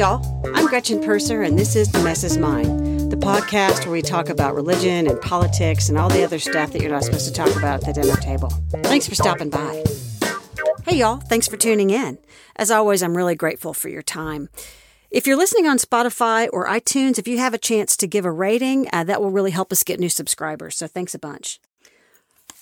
y'all. 0.00 0.24
I'm 0.54 0.66
Gretchen 0.66 1.02
Purser, 1.02 1.42
and 1.42 1.58
this 1.58 1.76
is 1.76 1.92
The 1.92 2.02
Mess 2.02 2.24
is 2.24 2.38
Mine, 2.38 3.10
the 3.10 3.18
podcast 3.18 3.80
where 3.80 3.92
we 3.92 4.00
talk 4.00 4.30
about 4.30 4.54
religion 4.54 5.06
and 5.06 5.20
politics 5.20 5.90
and 5.90 5.98
all 5.98 6.08
the 6.08 6.24
other 6.24 6.38
stuff 6.38 6.72
that 6.72 6.80
you're 6.80 6.90
not 6.90 7.04
supposed 7.04 7.26
to 7.26 7.32
talk 7.34 7.54
about 7.54 7.86
at 7.86 7.94
the 7.94 8.00
dinner 8.00 8.16
table. 8.16 8.48
Thanks 8.82 9.06
for 9.06 9.14
stopping 9.14 9.50
by. 9.50 9.84
Hey, 10.86 10.96
y'all. 10.96 11.18
Thanks 11.18 11.48
for 11.48 11.58
tuning 11.58 11.90
in. 11.90 12.16
As 12.56 12.70
always, 12.70 13.02
I'm 13.02 13.14
really 13.14 13.34
grateful 13.34 13.74
for 13.74 13.90
your 13.90 14.00
time. 14.00 14.48
If 15.10 15.26
you're 15.26 15.36
listening 15.36 15.66
on 15.66 15.76
Spotify 15.76 16.48
or 16.50 16.66
iTunes, 16.66 17.18
if 17.18 17.28
you 17.28 17.36
have 17.36 17.52
a 17.52 17.58
chance 17.58 17.94
to 17.98 18.06
give 18.06 18.24
a 18.24 18.32
rating, 18.32 18.88
uh, 18.94 19.04
that 19.04 19.20
will 19.20 19.30
really 19.30 19.50
help 19.50 19.70
us 19.70 19.84
get 19.84 20.00
new 20.00 20.08
subscribers. 20.08 20.78
So 20.78 20.86
thanks 20.86 21.14
a 21.14 21.18
bunch. 21.18 21.60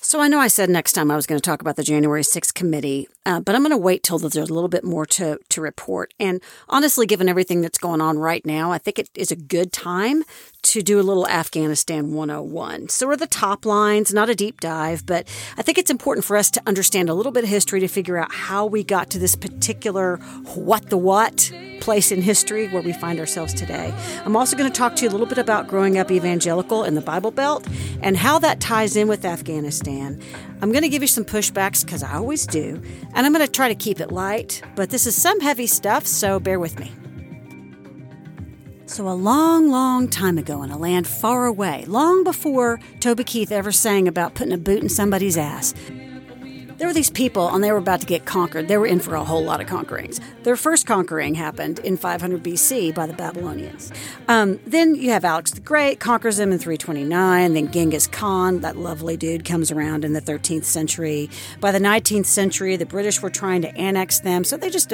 So 0.00 0.20
I 0.20 0.26
know 0.26 0.40
I 0.40 0.48
said 0.48 0.70
next 0.70 0.94
time 0.94 1.08
I 1.08 1.16
was 1.16 1.26
going 1.26 1.40
to 1.40 1.44
talk 1.44 1.60
about 1.60 1.76
the 1.76 1.84
January 1.84 2.22
6th 2.22 2.54
committee, 2.54 3.06
uh, 3.28 3.40
but 3.40 3.54
I'm 3.54 3.60
going 3.60 3.72
to 3.72 3.76
wait 3.76 4.02
till 4.02 4.18
there's 4.18 4.36
a 4.36 4.54
little 4.54 4.70
bit 4.70 4.84
more 4.84 5.04
to, 5.04 5.38
to 5.50 5.60
report. 5.60 6.14
And 6.18 6.40
honestly, 6.66 7.04
given 7.04 7.28
everything 7.28 7.60
that's 7.60 7.76
going 7.76 8.00
on 8.00 8.18
right 8.18 8.44
now, 8.46 8.72
I 8.72 8.78
think 8.78 8.98
it 8.98 9.10
is 9.14 9.30
a 9.30 9.36
good 9.36 9.70
time 9.70 10.24
to 10.62 10.80
do 10.80 10.98
a 10.98 11.02
little 11.02 11.28
Afghanistan 11.28 12.14
101. 12.14 12.88
So 12.88 13.06
are 13.10 13.16
the 13.16 13.26
top 13.26 13.66
lines, 13.66 14.14
not 14.14 14.30
a 14.30 14.34
deep 14.34 14.60
dive, 14.60 15.04
but 15.04 15.28
I 15.58 15.62
think 15.62 15.76
it's 15.76 15.90
important 15.90 16.24
for 16.24 16.38
us 16.38 16.50
to 16.52 16.62
understand 16.66 17.10
a 17.10 17.14
little 17.14 17.30
bit 17.30 17.44
of 17.44 17.50
history 17.50 17.80
to 17.80 17.88
figure 17.88 18.16
out 18.16 18.32
how 18.32 18.64
we 18.64 18.82
got 18.82 19.10
to 19.10 19.18
this 19.18 19.34
particular 19.34 20.16
what 20.54 20.88
the 20.88 20.96
what 20.96 21.52
place 21.80 22.10
in 22.12 22.20
history 22.20 22.68
where 22.68 22.82
we 22.82 22.92
find 22.92 23.18
ourselves 23.18 23.54
today. 23.54 23.94
I'm 24.24 24.36
also 24.36 24.56
going 24.56 24.70
to 24.70 24.76
talk 24.76 24.96
to 24.96 25.04
you 25.04 25.08
a 25.08 25.12
little 25.12 25.26
bit 25.26 25.38
about 25.38 25.68
growing 25.68 25.96
up 25.96 26.10
evangelical 26.10 26.84
in 26.84 26.94
the 26.94 27.00
Bible 27.00 27.30
Belt 27.30 27.66
and 28.02 28.16
how 28.16 28.38
that 28.40 28.60
ties 28.60 28.96
in 28.96 29.08
with 29.08 29.24
Afghanistan. 29.24 30.20
I'm 30.60 30.72
going 30.72 30.82
to 30.82 30.88
give 30.88 31.02
you 31.02 31.08
some 31.08 31.24
pushbacks 31.24 31.84
because 31.84 32.02
I 32.02 32.14
always 32.16 32.46
do, 32.46 32.82
and 33.18 33.26
I'm 33.26 33.32
going 33.32 33.44
to 33.44 33.50
try 33.50 33.66
to 33.66 33.74
keep 33.74 33.98
it 33.98 34.12
light, 34.12 34.62
but 34.76 34.90
this 34.90 35.04
is 35.04 35.20
some 35.20 35.40
heavy 35.40 35.66
stuff, 35.66 36.06
so 36.06 36.38
bear 36.38 36.60
with 36.60 36.78
me. 36.78 36.92
So, 38.86 39.08
a 39.08 39.10
long, 39.10 39.72
long 39.72 40.06
time 40.06 40.38
ago 40.38 40.62
in 40.62 40.70
a 40.70 40.78
land 40.78 41.08
far 41.08 41.46
away, 41.46 41.84
long 41.88 42.22
before 42.22 42.78
Toby 43.00 43.24
Keith 43.24 43.50
ever 43.50 43.72
sang 43.72 44.06
about 44.06 44.36
putting 44.36 44.52
a 44.52 44.56
boot 44.56 44.84
in 44.84 44.88
somebody's 44.88 45.36
ass, 45.36 45.74
there 46.78 46.86
were 46.86 46.94
these 46.94 47.10
people, 47.10 47.52
and 47.52 47.62
they 47.62 47.72
were 47.72 47.78
about 47.78 48.00
to 48.00 48.06
get 48.06 48.24
conquered. 48.24 48.68
They 48.68 48.76
were 48.76 48.86
in 48.86 49.00
for 49.00 49.16
a 49.16 49.24
whole 49.24 49.42
lot 49.42 49.60
of 49.60 49.66
conquerings. 49.66 50.20
Their 50.44 50.56
first 50.56 50.86
conquering 50.86 51.34
happened 51.34 51.80
in 51.80 51.96
500 51.96 52.42
BC 52.42 52.94
by 52.94 53.06
the 53.06 53.12
Babylonians. 53.12 53.92
Um, 54.28 54.60
then 54.64 54.94
you 54.94 55.10
have 55.10 55.24
Alex 55.24 55.50
the 55.50 55.60
Great 55.60 55.98
conquers 55.98 56.36
them 56.36 56.52
in 56.52 56.58
329. 56.58 57.54
Then 57.54 57.72
Genghis 57.72 58.06
Khan, 58.06 58.60
that 58.60 58.76
lovely 58.76 59.16
dude, 59.16 59.44
comes 59.44 59.72
around 59.72 60.04
in 60.04 60.12
the 60.12 60.20
13th 60.20 60.64
century. 60.64 61.28
By 61.60 61.72
the 61.72 61.80
19th 61.80 62.26
century, 62.26 62.76
the 62.76 62.86
British 62.86 63.20
were 63.20 63.30
trying 63.30 63.62
to 63.62 63.76
annex 63.76 64.20
them, 64.20 64.44
so 64.44 64.56
they 64.56 64.70
just 64.70 64.88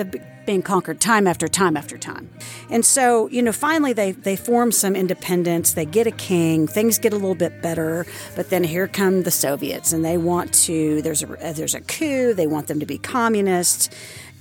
been 0.47 0.63
conquered 0.63 1.01
time 1.01 1.27
after 1.27 1.49
time 1.49 1.77
after 1.77 1.99
time. 1.99 2.31
And 2.71 2.85
so, 2.85 3.29
you 3.29 3.43
know, 3.43 3.53
finally 3.53 3.93
they 3.93 4.13
they 4.13 4.37
form 4.37 4.73
some 4.73 4.97
independence. 4.97 5.73
They 5.73 5.85
get 5.85 6.07
a 6.07 6.11
king. 6.13 6.67
Things 6.67 6.99
get 6.99 7.13
a 7.13 7.17
little 7.17 7.35
bit 7.35 7.63
better, 7.63 8.07
but 8.37 8.51
then 8.51 8.65
here 8.65 8.89
come 8.89 9.23
the 9.23 9.31
Soviets, 9.31 9.93
and 9.93 10.05
they 10.05 10.17
want 10.17 10.53
to. 10.65 11.03
There's 11.03 11.23
a 11.23 11.27
there's 11.55 11.75
a 11.75 11.81
coup. 11.81 12.35
They 12.35 12.47
want 12.47 12.67
them 12.67 12.81
to 12.81 12.87
be 12.87 12.99
communists. 12.99 13.91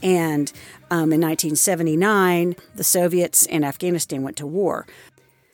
And 0.01 0.51
um, 0.91 1.13
in 1.13 1.21
1979, 1.21 2.57
the 2.75 2.83
Soviets 2.83 3.45
and 3.47 3.63
Afghanistan 3.63 4.21
went 4.21 4.35
to 4.37 4.45
war. 4.45 4.85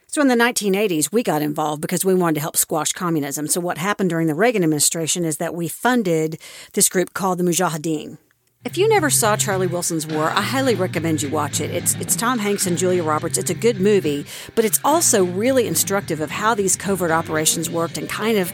So 0.07 0.21
in 0.23 0.27
the 0.27 0.35
1980s, 0.35 1.11
we 1.11 1.21
got 1.21 1.43
involved 1.43 1.81
because 1.83 2.03
we 2.03 2.15
wanted 2.15 2.33
to 2.35 2.41
help 2.41 2.57
squash 2.57 2.93
communism. 2.93 3.45
So 3.45 3.61
what 3.61 3.77
happened 3.77 4.09
during 4.09 4.25
the 4.25 4.33
Reagan 4.33 4.63
administration 4.63 5.23
is 5.23 5.37
that 5.37 5.53
we 5.53 5.67
funded 5.67 6.39
this 6.73 6.89
group 6.89 7.13
called 7.13 7.37
the 7.37 7.43
Mujahideen. 7.43 8.17
If 8.65 8.77
you 8.77 8.89
never 8.89 9.09
saw 9.09 9.37
Charlie 9.37 9.67
Wilson's 9.67 10.05
War, 10.05 10.31
I 10.31 10.41
highly 10.41 10.75
recommend 10.75 11.21
you 11.21 11.29
watch 11.29 11.61
it. 11.61 11.71
It's 11.71 11.95
it's 11.95 12.13
Tom 12.13 12.39
Hanks 12.39 12.67
and 12.67 12.77
Julia 12.77 13.03
Roberts. 13.03 13.37
It's 13.37 13.49
a 13.49 13.53
good 13.53 13.79
movie, 13.79 14.25
but 14.53 14.65
it's 14.65 14.81
also 14.83 15.23
really 15.23 15.65
instructive 15.65 16.19
of 16.19 16.29
how 16.29 16.55
these 16.55 16.75
covert 16.75 17.09
operations 17.09 17.69
worked 17.69 17.97
and 17.97 18.09
kind 18.09 18.37
of 18.37 18.51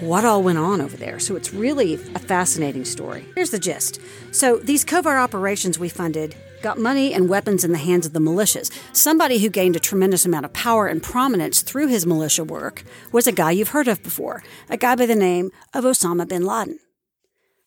what 0.00 0.24
all 0.24 0.42
went 0.42 0.58
on 0.58 0.80
over 0.80 0.96
there. 0.96 1.20
So 1.20 1.36
it's 1.36 1.54
really 1.54 1.94
a 1.94 2.18
fascinating 2.18 2.84
story. 2.84 3.26
Here's 3.36 3.50
the 3.50 3.60
gist. 3.60 4.00
So 4.32 4.56
these 4.56 4.82
covert 4.82 5.18
operations 5.18 5.78
we 5.78 5.88
funded 5.88 6.34
got 6.60 6.76
money 6.76 7.14
and 7.14 7.28
weapons 7.28 7.62
in 7.62 7.70
the 7.70 7.78
hands 7.78 8.06
of 8.06 8.12
the 8.12 8.18
militias. 8.18 8.72
Somebody 8.92 9.38
who 9.38 9.50
gained 9.50 9.76
a 9.76 9.80
tremendous 9.80 10.26
amount 10.26 10.46
of 10.46 10.52
power 10.52 10.88
and 10.88 11.00
prominence 11.00 11.62
through 11.62 11.86
his 11.86 12.06
militia 12.06 12.42
work 12.42 12.82
was 13.12 13.28
a 13.28 13.32
guy 13.32 13.52
you've 13.52 13.68
heard 13.68 13.86
of 13.86 14.02
before, 14.02 14.42
a 14.68 14.76
guy 14.76 14.96
by 14.96 15.06
the 15.06 15.14
name 15.14 15.52
of 15.72 15.84
Osama 15.84 16.26
bin 16.26 16.44
Laden. 16.44 16.80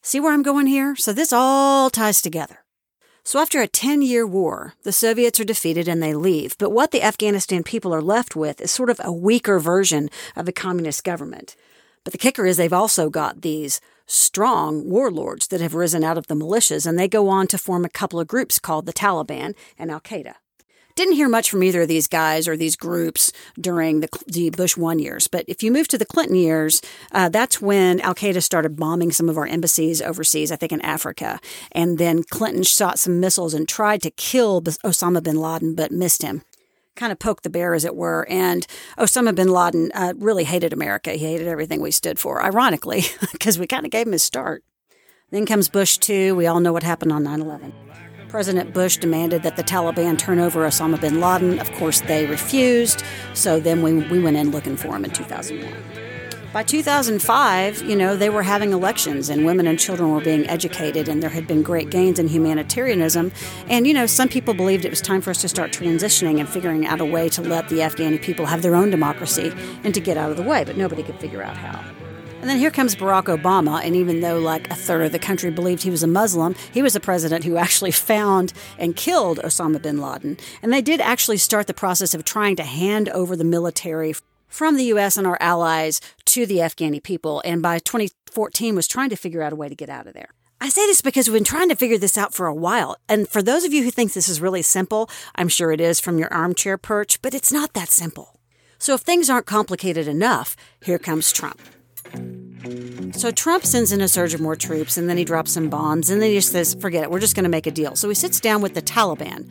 See 0.01 0.19
where 0.19 0.33
I'm 0.33 0.43
going 0.43 0.67
here? 0.67 0.95
So 0.95 1.13
this 1.13 1.33
all 1.33 1.89
ties 1.89 2.21
together. 2.21 2.63
So 3.23 3.39
after 3.39 3.61
a 3.61 3.67
10 3.67 4.01
year 4.01 4.25
war, 4.25 4.73
the 4.83 4.93
Soviets 4.93 5.39
are 5.39 5.43
defeated 5.43 5.87
and 5.89 6.01
they 6.01 6.13
leave. 6.13 6.57
But 6.57 6.71
what 6.71 6.91
the 6.91 7.03
Afghanistan 7.03 7.61
people 7.61 7.93
are 7.93 8.01
left 8.01 8.35
with 8.35 8.61
is 8.61 8.71
sort 8.71 8.89
of 8.89 9.01
a 9.03 9.11
weaker 9.11 9.59
version 9.59 10.09
of 10.35 10.45
the 10.45 10.53
communist 10.53 11.03
government. 11.03 11.55
But 12.05 12.13
the 12.13 12.19
kicker 12.19 12.45
is 12.45 12.55
they've 12.55 12.71
also 12.71 13.09
got 13.09 13.41
these 13.41 13.81
strong 14.05 14.89
warlords 14.89 15.47
that 15.47 15.59
have 15.59 15.75
risen 15.75 16.05
out 16.05 16.17
of 16.17 16.27
the 16.27 16.35
militias, 16.35 16.87
and 16.87 16.97
they 16.97 17.09
go 17.09 17.27
on 17.27 17.47
to 17.47 17.57
form 17.57 17.83
a 17.83 17.89
couple 17.89 18.17
of 18.17 18.27
groups 18.27 18.59
called 18.59 18.85
the 18.85 18.93
Taliban 18.93 19.53
and 19.77 19.91
Al 19.91 19.99
Qaeda. 19.99 20.35
Didn't 20.97 21.13
hear 21.13 21.29
much 21.29 21.51
from 21.51 21.61
either 21.61 21.83
of 21.83 21.87
these 21.87 22.07
guys 22.07 22.47
or 22.47 22.57
these 22.57 22.75
groups 22.75 23.31
during 23.61 23.99
the, 23.99 24.09
the 24.25 24.49
Bush 24.49 24.75
one 24.75 24.97
years. 24.97 25.27
But 25.27 25.45
if 25.47 25.61
you 25.61 25.71
move 25.71 25.87
to 25.89 25.97
the 25.99 26.07
Clinton 26.07 26.35
years, 26.35 26.81
uh, 27.11 27.29
that's 27.29 27.61
when 27.61 28.01
Al 28.01 28.15
Qaeda 28.15 28.41
started 28.41 28.75
bombing 28.75 29.11
some 29.11 29.29
of 29.29 29.37
our 29.37 29.45
embassies 29.45 30.01
overseas, 30.01 30.51
I 30.51 30.55
think 30.55 30.71
in 30.71 30.81
Africa. 30.81 31.39
And 31.71 31.99
then 31.99 32.23
Clinton 32.23 32.63
shot 32.63 32.97
some 32.97 33.19
missiles 33.19 33.53
and 33.53 33.69
tried 33.69 34.01
to 34.01 34.09
kill 34.09 34.59
Osama 34.63 35.21
bin 35.21 35.35
Laden, 35.35 35.75
but 35.75 35.91
missed 35.91 36.23
him 36.23 36.41
kind 36.95 37.11
of 37.11 37.19
poked 37.19 37.43
the 37.43 37.49
bear, 37.51 37.75
as 37.75 37.85
it 37.85 37.95
were. 37.95 38.25
And 38.27 38.65
Osama 38.97 39.35
bin 39.35 39.49
Laden 39.49 39.91
uh, 39.93 40.15
really 40.17 40.45
hated 40.45 40.73
America. 40.73 41.11
He 41.11 41.27
hated 41.27 41.47
everything 41.47 41.79
we 41.79 41.91
stood 41.91 42.17
for, 42.17 42.41
ironically, 42.41 43.03
because 43.31 43.59
we 43.59 43.67
kind 43.67 43.85
of 43.85 43.91
gave 43.91 44.07
him 44.07 44.13
his 44.13 44.23
start. 44.23 44.63
Then 45.29 45.45
comes 45.45 45.69
Bush 45.69 45.99
2. 45.99 46.35
We 46.35 46.47
all 46.47 46.59
know 46.59 46.73
what 46.73 46.81
happened 46.81 47.11
on 47.11 47.21
9 47.21 47.39
11. 47.39 47.86
President 48.29 48.73
Bush 48.73 48.97
demanded 48.97 49.43
that 49.43 49.55
the 49.55 49.63
Taliban 49.63 50.17
turn 50.17 50.39
over 50.39 50.67
Osama 50.67 50.99
bin 50.99 51.21
Laden. 51.21 51.59
Of 51.59 51.71
course, 51.73 52.01
they 52.01 52.25
refused. 52.25 53.03
So 53.33 53.59
then 53.59 53.81
we, 53.81 53.93
we 53.93 54.19
went 54.19 54.37
in 54.37 54.51
looking 54.51 54.75
for 54.75 54.95
him 54.95 55.05
in 55.05 55.11
2001. 55.11 55.73
By 56.53 56.63
2005, 56.63 57.83
you 57.83 57.95
know, 57.95 58.15
they 58.15 58.29
were 58.29 58.41
having 58.41 58.71
elections 58.73 59.29
and 59.29 59.45
women 59.45 59.67
and 59.67 59.77
children 59.77 60.11
were 60.11 60.21
being 60.21 60.47
educated, 60.47 61.07
and 61.07 61.21
there 61.21 61.29
had 61.29 61.45
been 61.45 61.61
great 61.61 61.89
gains 61.89 62.19
in 62.19 62.27
humanitarianism. 62.27 63.31
And, 63.67 63.85
you 63.85 63.93
know, 63.93 64.05
some 64.07 64.29
people 64.29 64.53
believed 64.53 64.85
it 64.85 64.89
was 64.89 65.01
time 65.01 65.21
for 65.21 65.29
us 65.29 65.41
to 65.41 65.49
start 65.49 65.71
transitioning 65.71 66.39
and 66.39 66.49
figuring 66.49 66.87
out 66.87 66.99
a 66.99 67.05
way 67.05 67.29
to 67.29 67.41
let 67.41 67.69
the 67.69 67.79
Afghani 67.79 68.21
people 68.21 68.45
have 68.45 68.61
their 68.61 68.75
own 68.75 68.89
democracy 68.89 69.53
and 69.83 69.93
to 69.93 69.99
get 69.99 70.17
out 70.17 70.31
of 70.31 70.37
the 70.37 70.43
way, 70.43 70.63
but 70.63 70.77
nobody 70.77 71.03
could 71.03 71.19
figure 71.19 71.43
out 71.43 71.57
how. 71.57 71.96
And 72.47 72.53
then 72.53 72.59
here 72.59 72.71
comes 72.71 72.95
Barack 72.95 73.25
Obama, 73.25 73.83
and 73.83 73.93
even 73.93 74.21
though 74.21 74.39
like 74.39 74.71
a 74.71 74.73
third 74.73 75.01
of 75.01 75.11
the 75.11 75.19
country 75.19 75.51
believed 75.51 75.83
he 75.83 75.89
was 75.89 76.01
a 76.01 76.07
Muslim, 76.07 76.55
he 76.73 76.81
was 76.81 76.93
the 76.93 77.01
president 77.01 77.43
who 77.43 77.57
actually 77.57 77.91
found 77.91 78.53
and 78.79 78.95
killed 78.95 79.39
Osama 79.39 79.81
bin 79.81 79.97
Laden. 79.99 80.37
And 80.61 80.71
they 80.71 80.81
did 80.81 81.01
actually 81.01 81.39
start 81.39 81.67
the 81.67 81.73
process 81.73 82.13
of 82.13 82.23
trying 82.23 82.55
to 82.55 82.63
hand 82.63 83.09
over 83.09 83.35
the 83.35 83.43
military 83.43 84.15
from 84.47 84.77
the 84.77 84.85
U.S. 84.85 85.17
and 85.17 85.27
our 85.27 85.37
allies 85.41 85.99
to 86.23 86.45
the 86.45 86.59
Afghani 86.59 87.03
people, 87.03 87.41
and 87.43 87.61
by 87.61 87.79
2014 87.79 88.75
was 88.75 88.87
trying 88.87 89.09
to 89.09 89.17
figure 89.17 89.41
out 89.41 89.51
a 89.51 89.57
way 89.57 89.67
to 89.67 89.75
get 89.75 89.89
out 89.89 90.07
of 90.07 90.13
there. 90.13 90.29
I 90.61 90.69
say 90.69 90.85
this 90.85 91.01
because 91.01 91.27
we've 91.27 91.33
been 91.35 91.43
trying 91.43 91.67
to 91.67 91.75
figure 91.75 91.97
this 91.97 92.17
out 92.17 92.33
for 92.33 92.45
a 92.45 92.55
while. 92.55 92.95
And 93.09 93.27
for 93.27 93.41
those 93.41 93.65
of 93.65 93.73
you 93.73 93.83
who 93.83 93.91
think 93.91 94.13
this 94.13 94.29
is 94.29 94.39
really 94.39 94.61
simple, 94.61 95.09
I'm 95.35 95.49
sure 95.49 95.73
it 95.73 95.81
is 95.81 95.99
from 95.99 96.17
your 96.17 96.33
armchair 96.33 96.77
perch, 96.77 97.21
but 97.21 97.33
it's 97.33 97.51
not 97.51 97.73
that 97.73 97.89
simple. 97.89 98.39
So 98.77 98.93
if 98.93 99.01
things 99.01 99.29
aren't 99.29 99.47
complicated 99.47 100.07
enough, 100.07 100.55
here 100.79 100.97
comes 100.97 101.33
Trump. 101.33 101.59
So 103.13 103.31
Trump 103.31 103.65
sends 103.65 103.91
in 103.91 104.01
a 104.01 104.07
surge 104.07 104.33
of 104.33 104.41
more 104.41 104.55
troops 104.55 104.97
and 104.97 105.09
then 105.09 105.17
he 105.17 105.25
drops 105.25 105.51
some 105.51 105.69
bombs 105.69 106.09
and 106.09 106.21
then 106.21 106.29
he 106.29 106.35
just 106.35 106.51
says, 106.51 106.75
forget 106.75 107.03
it, 107.03 107.09
we're 107.09 107.19
just 107.19 107.35
going 107.35 107.45
to 107.45 107.49
make 107.49 107.65
a 107.65 107.71
deal. 107.71 107.95
So 107.95 108.07
he 108.09 108.15
sits 108.15 108.39
down 108.39 108.61
with 108.61 108.73
the 108.73 108.81
Taliban. 108.81 109.47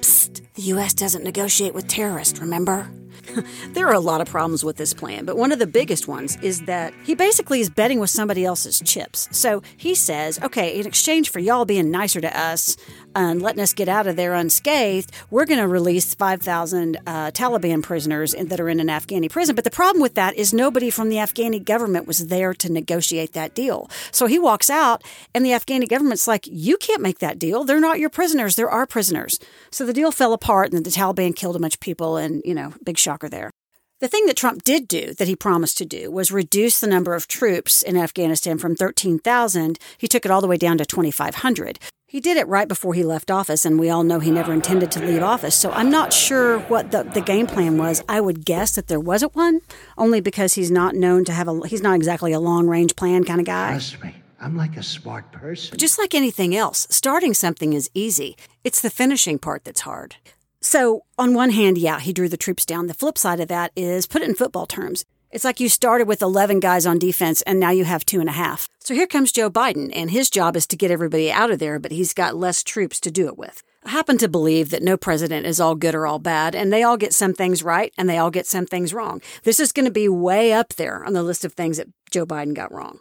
Psst, 0.00 0.42
the 0.54 0.62
U.S. 0.62 0.94
doesn't 0.94 1.24
negotiate 1.24 1.74
with 1.74 1.86
terrorists, 1.86 2.40
remember? 2.40 2.90
there 3.72 3.86
are 3.86 3.94
a 3.94 4.00
lot 4.00 4.20
of 4.20 4.28
problems 4.28 4.64
with 4.64 4.76
this 4.76 4.94
plan, 4.94 5.24
but 5.24 5.36
one 5.36 5.52
of 5.52 5.58
the 5.58 5.66
biggest 5.66 6.08
ones 6.08 6.36
is 6.42 6.62
that 6.62 6.94
he 7.04 7.14
basically 7.14 7.60
is 7.60 7.70
betting 7.70 8.00
with 8.00 8.10
somebody 8.10 8.44
else's 8.44 8.80
chips. 8.80 9.28
So 9.32 9.62
he 9.76 9.94
says, 9.94 10.38
okay, 10.42 10.78
in 10.78 10.86
exchange 10.86 11.30
for 11.30 11.38
y'all 11.38 11.64
being 11.64 11.90
nicer 11.90 12.20
to 12.20 12.38
us 12.38 12.76
and 13.14 13.42
letting 13.42 13.62
us 13.62 13.72
get 13.72 13.88
out 13.88 14.06
of 14.06 14.16
there 14.16 14.34
unscathed, 14.34 15.10
we're 15.30 15.46
going 15.46 15.60
to 15.60 15.68
release 15.68 16.14
5,000 16.14 16.96
uh, 17.06 17.30
Taliban 17.32 17.82
prisoners 17.82 18.34
that 18.38 18.60
are 18.60 18.68
in 18.68 18.80
an 18.80 18.88
Afghani 18.88 19.30
prison. 19.30 19.54
But 19.54 19.64
the 19.64 19.70
problem 19.70 20.02
with 20.02 20.14
that 20.14 20.34
is 20.34 20.52
nobody 20.52 20.90
from 20.90 21.08
the 21.08 21.16
Afghani 21.16 21.64
government 21.64 22.06
was 22.06 22.28
there 22.28 22.54
to 22.54 22.72
negotiate 22.72 23.32
that 23.32 23.54
deal. 23.54 23.90
So 24.12 24.26
he 24.26 24.38
walks 24.38 24.70
out, 24.70 25.02
and 25.34 25.44
the 25.44 25.50
Afghani 25.50 25.88
government's 25.88 26.28
like, 26.28 26.46
you 26.46 26.76
can't 26.76 27.02
make 27.02 27.18
that 27.18 27.38
deal. 27.38 27.64
They're 27.64 27.80
not 27.80 27.98
your 27.98 28.10
prisoners. 28.10 28.56
They're 28.56 28.70
our 28.70 28.86
prisoners. 28.86 29.38
So 29.70 29.84
the 29.86 29.92
deal 29.92 30.12
fell 30.12 30.32
apart, 30.32 30.72
and 30.72 30.84
the 30.84 30.90
Taliban 30.90 31.34
killed 31.34 31.56
a 31.56 31.60
bunch 31.60 31.74
of 31.74 31.80
people, 31.80 32.16
and, 32.16 32.42
you 32.44 32.54
know, 32.54 32.72
big 32.84 32.98
shocker 32.98 33.28
there. 33.28 33.50
The 34.00 34.08
thing 34.08 34.24
that 34.26 34.36
Trump 34.36 34.64
did 34.64 34.88
do, 34.88 35.12
that 35.14 35.28
he 35.28 35.36
promised 35.36 35.76
to 35.76 35.84
do, 35.84 36.10
was 36.10 36.32
reduce 36.32 36.80
the 36.80 36.86
number 36.86 37.14
of 37.14 37.28
troops 37.28 37.82
in 37.82 37.98
Afghanistan 37.98 38.56
from 38.56 38.74
13,000. 38.74 39.78
He 39.98 40.08
took 40.08 40.24
it 40.24 40.30
all 40.30 40.40
the 40.40 40.46
way 40.46 40.56
down 40.56 40.78
to 40.78 40.86
2,500. 40.86 41.78
He 42.10 42.20
did 42.20 42.36
it 42.36 42.48
right 42.48 42.66
before 42.66 42.94
he 42.94 43.04
left 43.04 43.30
office, 43.30 43.64
and 43.64 43.78
we 43.78 43.88
all 43.88 44.02
know 44.02 44.18
he 44.18 44.32
never 44.32 44.52
intended 44.52 44.90
to 44.90 45.00
leave 45.00 45.22
office. 45.22 45.54
So 45.54 45.70
I'm 45.70 45.92
not 45.92 46.12
sure 46.12 46.58
what 46.62 46.90
the, 46.90 47.04
the 47.04 47.20
game 47.20 47.46
plan 47.46 47.78
was. 47.78 48.02
I 48.08 48.20
would 48.20 48.44
guess 48.44 48.74
that 48.74 48.88
there 48.88 48.98
wasn't 48.98 49.36
one, 49.36 49.60
only 49.96 50.20
because 50.20 50.54
he's 50.54 50.72
not 50.72 50.96
known 50.96 51.24
to 51.26 51.32
have 51.32 51.46
a, 51.46 51.68
he's 51.68 51.82
not 51.82 51.94
exactly 51.94 52.32
a 52.32 52.40
long 52.40 52.66
range 52.66 52.96
plan 52.96 53.22
kind 53.22 53.38
of 53.38 53.46
guy. 53.46 53.70
Trust 53.70 54.02
me, 54.02 54.12
I'm 54.40 54.56
like 54.56 54.76
a 54.76 54.82
smart 54.82 55.30
person. 55.30 55.78
Just 55.78 56.00
like 56.00 56.12
anything 56.12 56.56
else, 56.56 56.84
starting 56.90 57.32
something 57.32 57.74
is 57.74 57.88
easy. 57.94 58.36
It's 58.64 58.80
the 58.80 58.90
finishing 58.90 59.38
part 59.38 59.62
that's 59.62 59.82
hard. 59.82 60.16
So, 60.60 61.04
on 61.16 61.32
one 61.32 61.50
hand, 61.50 61.78
yeah, 61.78 62.00
he 62.00 62.12
drew 62.12 62.28
the 62.28 62.36
troops 62.36 62.66
down. 62.66 62.88
The 62.88 62.94
flip 62.94 63.18
side 63.18 63.38
of 63.38 63.46
that 63.46 63.70
is 63.76 64.08
put 64.08 64.22
it 64.22 64.28
in 64.28 64.34
football 64.34 64.66
terms. 64.66 65.04
It's 65.32 65.44
like 65.44 65.60
you 65.60 65.68
started 65.68 66.08
with 66.08 66.22
11 66.22 66.58
guys 66.58 66.86
on 66.86 66.98
defense 66.98 67.40
and 67.42 67.60
now 67.60 67.70
you 67.70 67.84
have 67.84 68.04
two 68.04 68.18
and 68.18 68.28
a 68.28 68.32
half. 68.32 68.68
So 68.80 68.94
here 68.94 69.06
comes 69.06 69.30
Joe 69.30 69.48
Biden, 69.48 69.92
and 69.94 70.10
his 70.10 70.28
job 70.28 70.56
is 70.56 70.66
to 70.66 70.76
get 70.76 70.90
everybody 70.90 71.30
out 71.30 71.52
of 71.52 71.60
there, 71.60 71.78
but 71.78 71.92
he's 71.92 72.12
got 72.12 72.34
less 72.34 72.64
troops 72.64 72.98
to 73.00 73.10
do 73.10 73.28
it 73.28 73.38
with. 73.38 73.62
I 73.84 73.90
happen 73.90 74.18
to 74.18 74.28
believe 74.28 74.70
that 74.70 74.82
no 74.82 74.96
president 74.96 75.46
is 75.46 75.60
all 75.60 75.76
good 75.76 75.94
or 75.94 76.06
all 76.06 76.18
bad, 76.18 76.56
and 76.56 76.72
they 76.72 76.82
all 76.82 76.96
get 76.96 77.14
some 77.14 77.32
things 77.32 77.62
right 77.62 77.92
and 77.96 78.08
they 78.08 78.18
all 78.18 78.30
get 78.30 78.46
some 78.46 78.66
things 78.66 78.92
wrong. 78.92 79.22
This 79.44 79.60
is 79.60 79.72
going 79.72 79.84
to 79.84 79.92
be 79.92 80.08
way 80.08 80.52
up 80.52 80.74
there 80.74 81.04
on 81.04 81.12
the 81.12 81.22
list 81.22 81.44
of 81.44 81.52
things 81.52 81.76
that 81.76 81.88
Joe 82.10 82.26
Biden 82.26 82.52
got 82.52 82.72
wrong. 82.72 82.98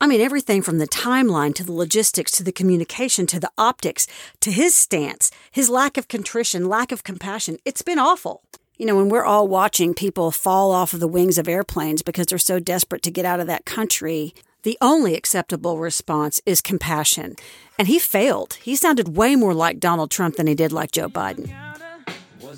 I 0.00 0.06
mean, 0.06 0.20
everything 0.20 0.62
from 0.62 0.78
the 0.78 0.88
timeline 0.88 1.54
to 1.56 1.64
the 1.64 1.72
logistics 1.72 2.30
to 2.32 2.44
the 2.44 2.52
communication 2.52 3.26
to 3.26 3.40
the 3.40 3.50
optics 3.58 4.06
to 4.40 4.52
his 4.52 4.76
stance, 4.76 5.30
his 5.50 5.68
lack 5.68 5.96
of 5.96 6.08
contrition, 6.08 6.68
lack 6.68 6.92
of 6.92 7.04
compassion. 7.04 7.58
It's 7.64 7.82
been 7.82 7.98
awful. 7.98 8.42
You 8.76 8.86
know, 8.86 8.96
when 8.96 9.08
we're 9.08 9.24
all 9.24 9.46
watching 9.46 9.94
people 9.94 10.32
fall 10.32 10.72
off 10.72 10.94
of 10.94 10.98
the 10.98 11.06
wings 11.06 11.38
of 11.38 11.46
airplanes 11.46 12.02
because 12.02 12.26
they're 12.26 12.38
so 12.38 12.58
desperate 12.58 13.02
to 13.02 13.10
get 13.12 13.24
out 13.24 13.38
of 13.38 13.46
that 13.46 13.64
country, 13.64 14.34
the 14.64 14.76
only 14.80 15.14
acceptable 15.14 15.78
response 15.78 16.40
is 16.44 16.60
compassion. 16.60 17.36
And 17.78 17.86
he 17.86 18.00
failed. 18.00 18.54
He 18.54 18.74
sounded 18.74 19.16
way 19.16 19.36
more 19.36 19.54
like 19.54 19.78
Donald 19.78 20.10
Trump 20.10 20.34
than 20.34 20.48
he 20.48 20.56
did 20.56 20.72
like 20.72 20.90
Joe 20.90 21.08
Biden. 21.08 21.54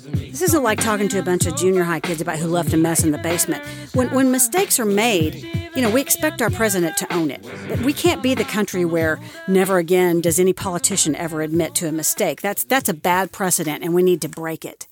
This 0.07 0.41
isn't 0.41 0.63
like 0.63 0.81
talking 0.81 1.07
to 1.09 1.19
a 1.19 1.23
bunch 1.23 1.45
of 1.45 1.55
junior 1.55 1.83
high 1.83 1.99
kids 1.99 2.19
about 2.19 2.39
who 2.39 2.47
left 2.47 2.73
a 2.73 2.77
mess 2.77 3.03
in 3.03 3.11
the 3.11 3.19
basement. 3.19 3.63
When, 3.93 4.09
when 4.09 4.31
mistakes 4.31 4.79
are 4.79 4.85
made, 4.85 5.35
you 5.75 5.83
know, 5.83 5.91
we 5.91 6.01
expect 6.01 6.41
our 6.41 6.49
president 6.49 6.97
to 6.97 7.13
own 7.13 7.29
it. 7.29 7.45
We 7.81 7.93
can't 7.93 8.23
be 8.23 8.33
the 8.33 8.43
country 8.43 8.85
where 8.85 9.19
never 9.47 9.77
again 9.77 10.21
does 10.21 10.39
any 10.39 10.53
politician 10.53 11.15
ever 11.15 11.43
admit 11.43 11.75
to 11.75 11.87
a 11.87 11.91
mistake. 11.91 12.41
That's, 12.41 12.63
that's 12.63 12.89
a 12.89 12.95
bad 12.95 13.31
precedent, 13.31 13.83
and 13.83 13.93
we 13.93 14.01
need 14.01 14.21
to 14.21 14.29
break 14.29 14.65
it. 14.65 14.87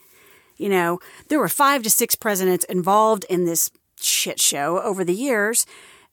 You 0.58 0.70
know, 0.70 1.00
there 1.28 1.40
were 1.40 1.50
five 1.50 1.84
to 1.84 1.90
six 1.90 2.16
presidents 2.16 2.66
involved 2.66 3.26
in 3.30 3.46
this 3.46 3.72
shit 4.00 4.40
show 4.40 4.82
over 4.82 5.04
the 5.04 5.14
years. 5.14 5.66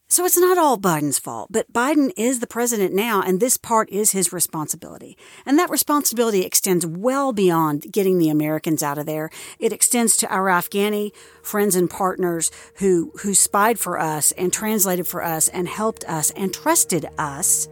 So 0.08 0.26
it's 0.26 0.36
not 0.36 0.58
all 0.58 0.76
Biden's 0.76 1.18
fault, 1.18 1.48
but 1.50 1.72
Biden 1.72 2.12
is 2.18 2.40
the 2.40 2.46
president 2.46 2.92
now, 2.92 3.22
and 3.22 3.40
this 3.40 3.56
part 3.56 3.88
is 3.88 4.12
his 4.12 4.30
responsibility. 4.30 5.16
And 5.46 5.58
that 5.58 5.70
responsibility 5.70 6.42
extends 6.42 6.84
well 6.84 7.32
beyond 7.32 7.90
getting 7.90 8.18
the 8.18 8.28
Americans 8.28 8.82
out 8.82 8.98
of 8.98 9.06
there. 9.06 9.30
It 9.58 9.72
extends 9.72 10.18
to 10.18 10.28
our 10.28 10.50
Afghani 10.50 11.12
friends 11.42 11.74
and 11.74 11.88
partners 11.88 12.50
who, 12.76 13.12
who 13.22 13.32
spied 13.32 13.78
for 13.78 13.98
us 13.98 14.32
and 14.32 14.52
translated 14.52 15.06
for 15.06 15.24
us 15.24 15.48
and 15.48 15.66
helped 15.66 16.04
us 16.04 16.30
and 16.32 16.52
trusted 16.52 17.06
us 17.16 17.70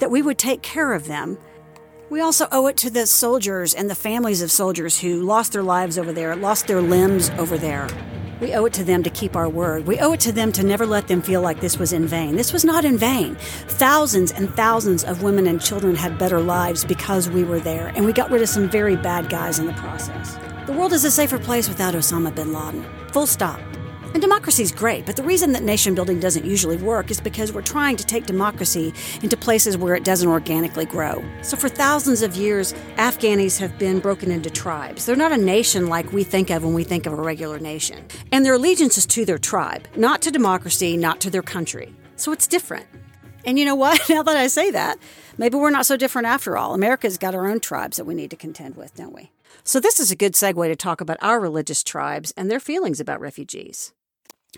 that 0.00 0.10
we 0.10 0.20
would 0.20 0.36
take 0.36 0.62
care 0.62 0.94
of 0.94 1.06
them 1.06 1.38
we 2.10 2.20
also 2.20 2.46
owe 2.50 2.66
it 2.66 2.76
to 2.78 2.90
the 2.90 3.06
soldiers 3.06 3.74
and 3.74 3.90
the 3.90 3.94
families 3.94 4.40
of 4.40 4.50
soldiers 4.50 4.98
who 4.98 5.22
lost 5.22 5.52
their 5.52 5.62
lives 5.62 5.98
over 5.98 6.12
there, 6.12 6.34
lost 6.36 6.66
their 6.66 6.80
limbs 6.80 7.30
over 7.30 7.58
there. 7.58 7.88
We 8.40 8.54
owe 8.54 8.64
it 8.66 8.72
to 8.74 8.84
them 8.84 9.02
to 9.02 9.10
keep 9.10 9.34
our 9.36 9.48
word. 9.48 9.86
We 9.86 9.98
owe 9.98 10.12
it 10.12 10.20
to 10.20 10.32
them 10.32 10.52
to 10.52 10.64
never 10.64 10.86
let 10.86 11.08
them 11.08 11.20
feel 11.20 11.42
like 11.42 11.60
this 11.60 11.76
was 11.76 11.92
in 11.92 12.06
vain. 12.06 12.36
This 12.36 12.52
was 12.52 12.64
not 12.64 12.84
in 12.84 12.96
vain. 12.96 13.34
Thousands 13.34 14.32
and 14.32 14.48
thousands 14.54 15.04
of 15.04 15.22
women 15.22 15.46
and 15.46 15.60
children 15.60 15.96
had 15.96 16.18
better 16.18 16.40
lives 16.40 16.84
because 16.84 17.28
we 17.28 17.42
were 17.42 17.60
there, 17.60 17.88
and 17.88 18.06
we 18.06 18.12
got 18.12 18.30
rid 18.30 18.40
of 18.40 18.48
some 18.48 18.70
very 18.70 18.96
bad 18.96 19.28
guys 19.28 19.58
in 19.58 19.66
the 19.66 19.72
process. 19.74 20.38
The 20.66 20.72
world 20.72 20.92
is 20.92 21.04
a 21.04 21.10
safer 21.10 21.38
place 21.38 21.68
without 21.68 21.94
Osama 21.94 22.34
bin 22.34 22.52
Laden. 22.52 22.86
Full 23.12 23.26
stop. 23.26 23.60
And 24.14 24.22
democracy 24.22 24.62
is 24.62 24.72
great, 24.72 25.04
but 25.04 25.16
the 25.16 25.22
reason 25.22 25.52
that 25.52 25.62
nation 25.62 25.94
building 25.94 26.18
doesn't 26.18 26.44
usually 26.44 26.76
work 26.78 27.10
is 27.10 27.20
because 27.20 27.52
we're 27.52 27.62
trying 27.62 27.96
to 27.96 28.04
take 28.04 28.26
democracy 28.26 28.94
into 29.22 29.36
places 29.36 29.76
where 29.76 29.94
it 29.94 30.04
doesn't 30.04 30.28
organically 30.28 30.86
grow. 30.86 31.22
So 31.42 31.56
for 31.56 31.68
thousands 31.68 32.22
of 32.22 32.34
years, 32.34 32.72
Afghanis 32.96 33.58
have 33.58 33.78
been 33.78 34.00
broken 34.00 34.30
into 34.30 34.50
tribes. 34.50 35.04
They're 35.04 35.14
not 35.14 35.32
a 35.32 35.36
nation 35.36 35.88
like 35.88 36.12
we 36.12 36.24
think 36.24 36.50
of 36.50 36.64
when 36.64 36.74
we 36.74 36.84
think 36.84 37.06
of 37.06 37.12
a 37.12 37.16
regular 37.16 37.58
nation. 37.58 38.06
And 38.32 38.44
their 38.44 38.54
allegiance 38.54 38.96
is 38.96 39.06
to 39.06 39.24
their 39.24 39.38
tribe, 39.38 39.86
not 39.96 40.22
to 40.22 40.30
democracy, 40.30 40.96
not 40.96 41.20
to 41.20 41.30
their 41.30 41.42
country. 41.42 41.94
So 42.16 42.32
it's 42.32 42.46
different. 42.46 42.86
And 43.44 43.58
you 43.58 43.64
know 43.64 43.74
what? 43.74 44.00
Now 44.08 44.22
that 44.22 44.36
I 44.36 44.46
say 44.48 44.70
that, 44.70 44.98
maybe 45.36 45.56
we're 45.56 45.70
not 45.70 45.86
so 45.86 45.96
different 45.96 46.26
after 46.26 46.56
all. 46.56 46.74
America's 46.74 47.18
got 47.18 47.34
our 47.34 47.46
own 47.46 47.60
tribes 47.60 47.98
that 47.98 48.04
we 48.04 48.14
need 48.14 48.30
to 48.30 48.36
contend 48.36 48.76
with, 48.76 48.94
don't 48.94 49.14
we? 49.14 49.30
So, 49.64 49.80
this 49.80 50.00
is 50.00 50.10
a 50.10 50.16
good 50.16 50.34
segue 50.34 50.66
to 50.66 50.76
talk 50.76 51.00
about 51.00 51.18
our 51.20 51.40
religious 51.40 51.82
tribes 51.82 52.32
and 52.36 52.50
their 52.50 52.60
feelings 52.60 53.00
about 53.00 53.20
refugees. 53.20 53.92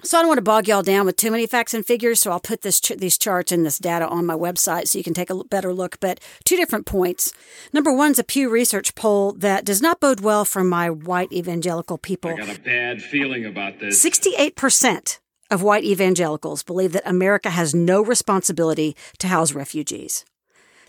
So 0.05 0.17
I 0.17 0.23
don't 0.23 0.29
want 0.29 0.39
to 0.39 0.43
bog 0.43 0.69
y'all 0.69 0.83
down 0.83 1.05
with 1.05 1.17
too 1.17 1.33
many 1.33 1.47
facts 1.47 1.75
and 1.75 1.85
figures, 1.85 2.21
so 2.21 2.31
I'll 2.31 2.39
put 2.41 2.63
this 2.63 2.81
ch- 2.81 2.97
these 2.97 3.19
charts 3.19 3.51
and 3.51 3.67
this 3.67 3.79
data 3.79 4.07
on 4.07 4.25
my 4.25 4.35
website 4.35 4.87
so 4.87 4.99
you 4.99 5.05
can 5.05 5.15
take 5.15 5.31
a 5.31 5.45
better 5.45 5.75
look. 5.75 5.99
But 5.99 6.21
two 6.45 6.57
different 6.57 6.87
points. 6.87 7.33
Number 7.73 7.93
one 7.93 8.13
is 8.13 8.19
a 8.21 8.25
Pew 8.25 8.49
Research 8.49 8.95
poll 8.95 9.33
that 9.33 9.65
does 9.65 9.83
not 9.83 9.99
bode 9.99 10.21
well 10.21 10.45
for 10.45 10.63
my 10.63 10.91
white 10.91 11.33
evangelical 11.33 11.99
people. 11.99 12.31
I 12.31 12.37
got 12.37 12.57
a 12.57 12.61
bad 12.61 13.03
feeling 13.03 13.45
about 13.45 13.81
this. 13.81 14.01
Sixty-eight 14.01 14.55
percent 14.55 15.19
of 15.51 15.63
white 15.63 15.85
evangelicals 15.85 16.63
believe 16.63 16.93
that 16.93 17.03
America 17.09 17.51
has 17.51 17.75
no 17.75 18.01
responsibility 18.01 18.97
to 19.19 19.27
house 19.27 19.53
refugees. 19.53 20.25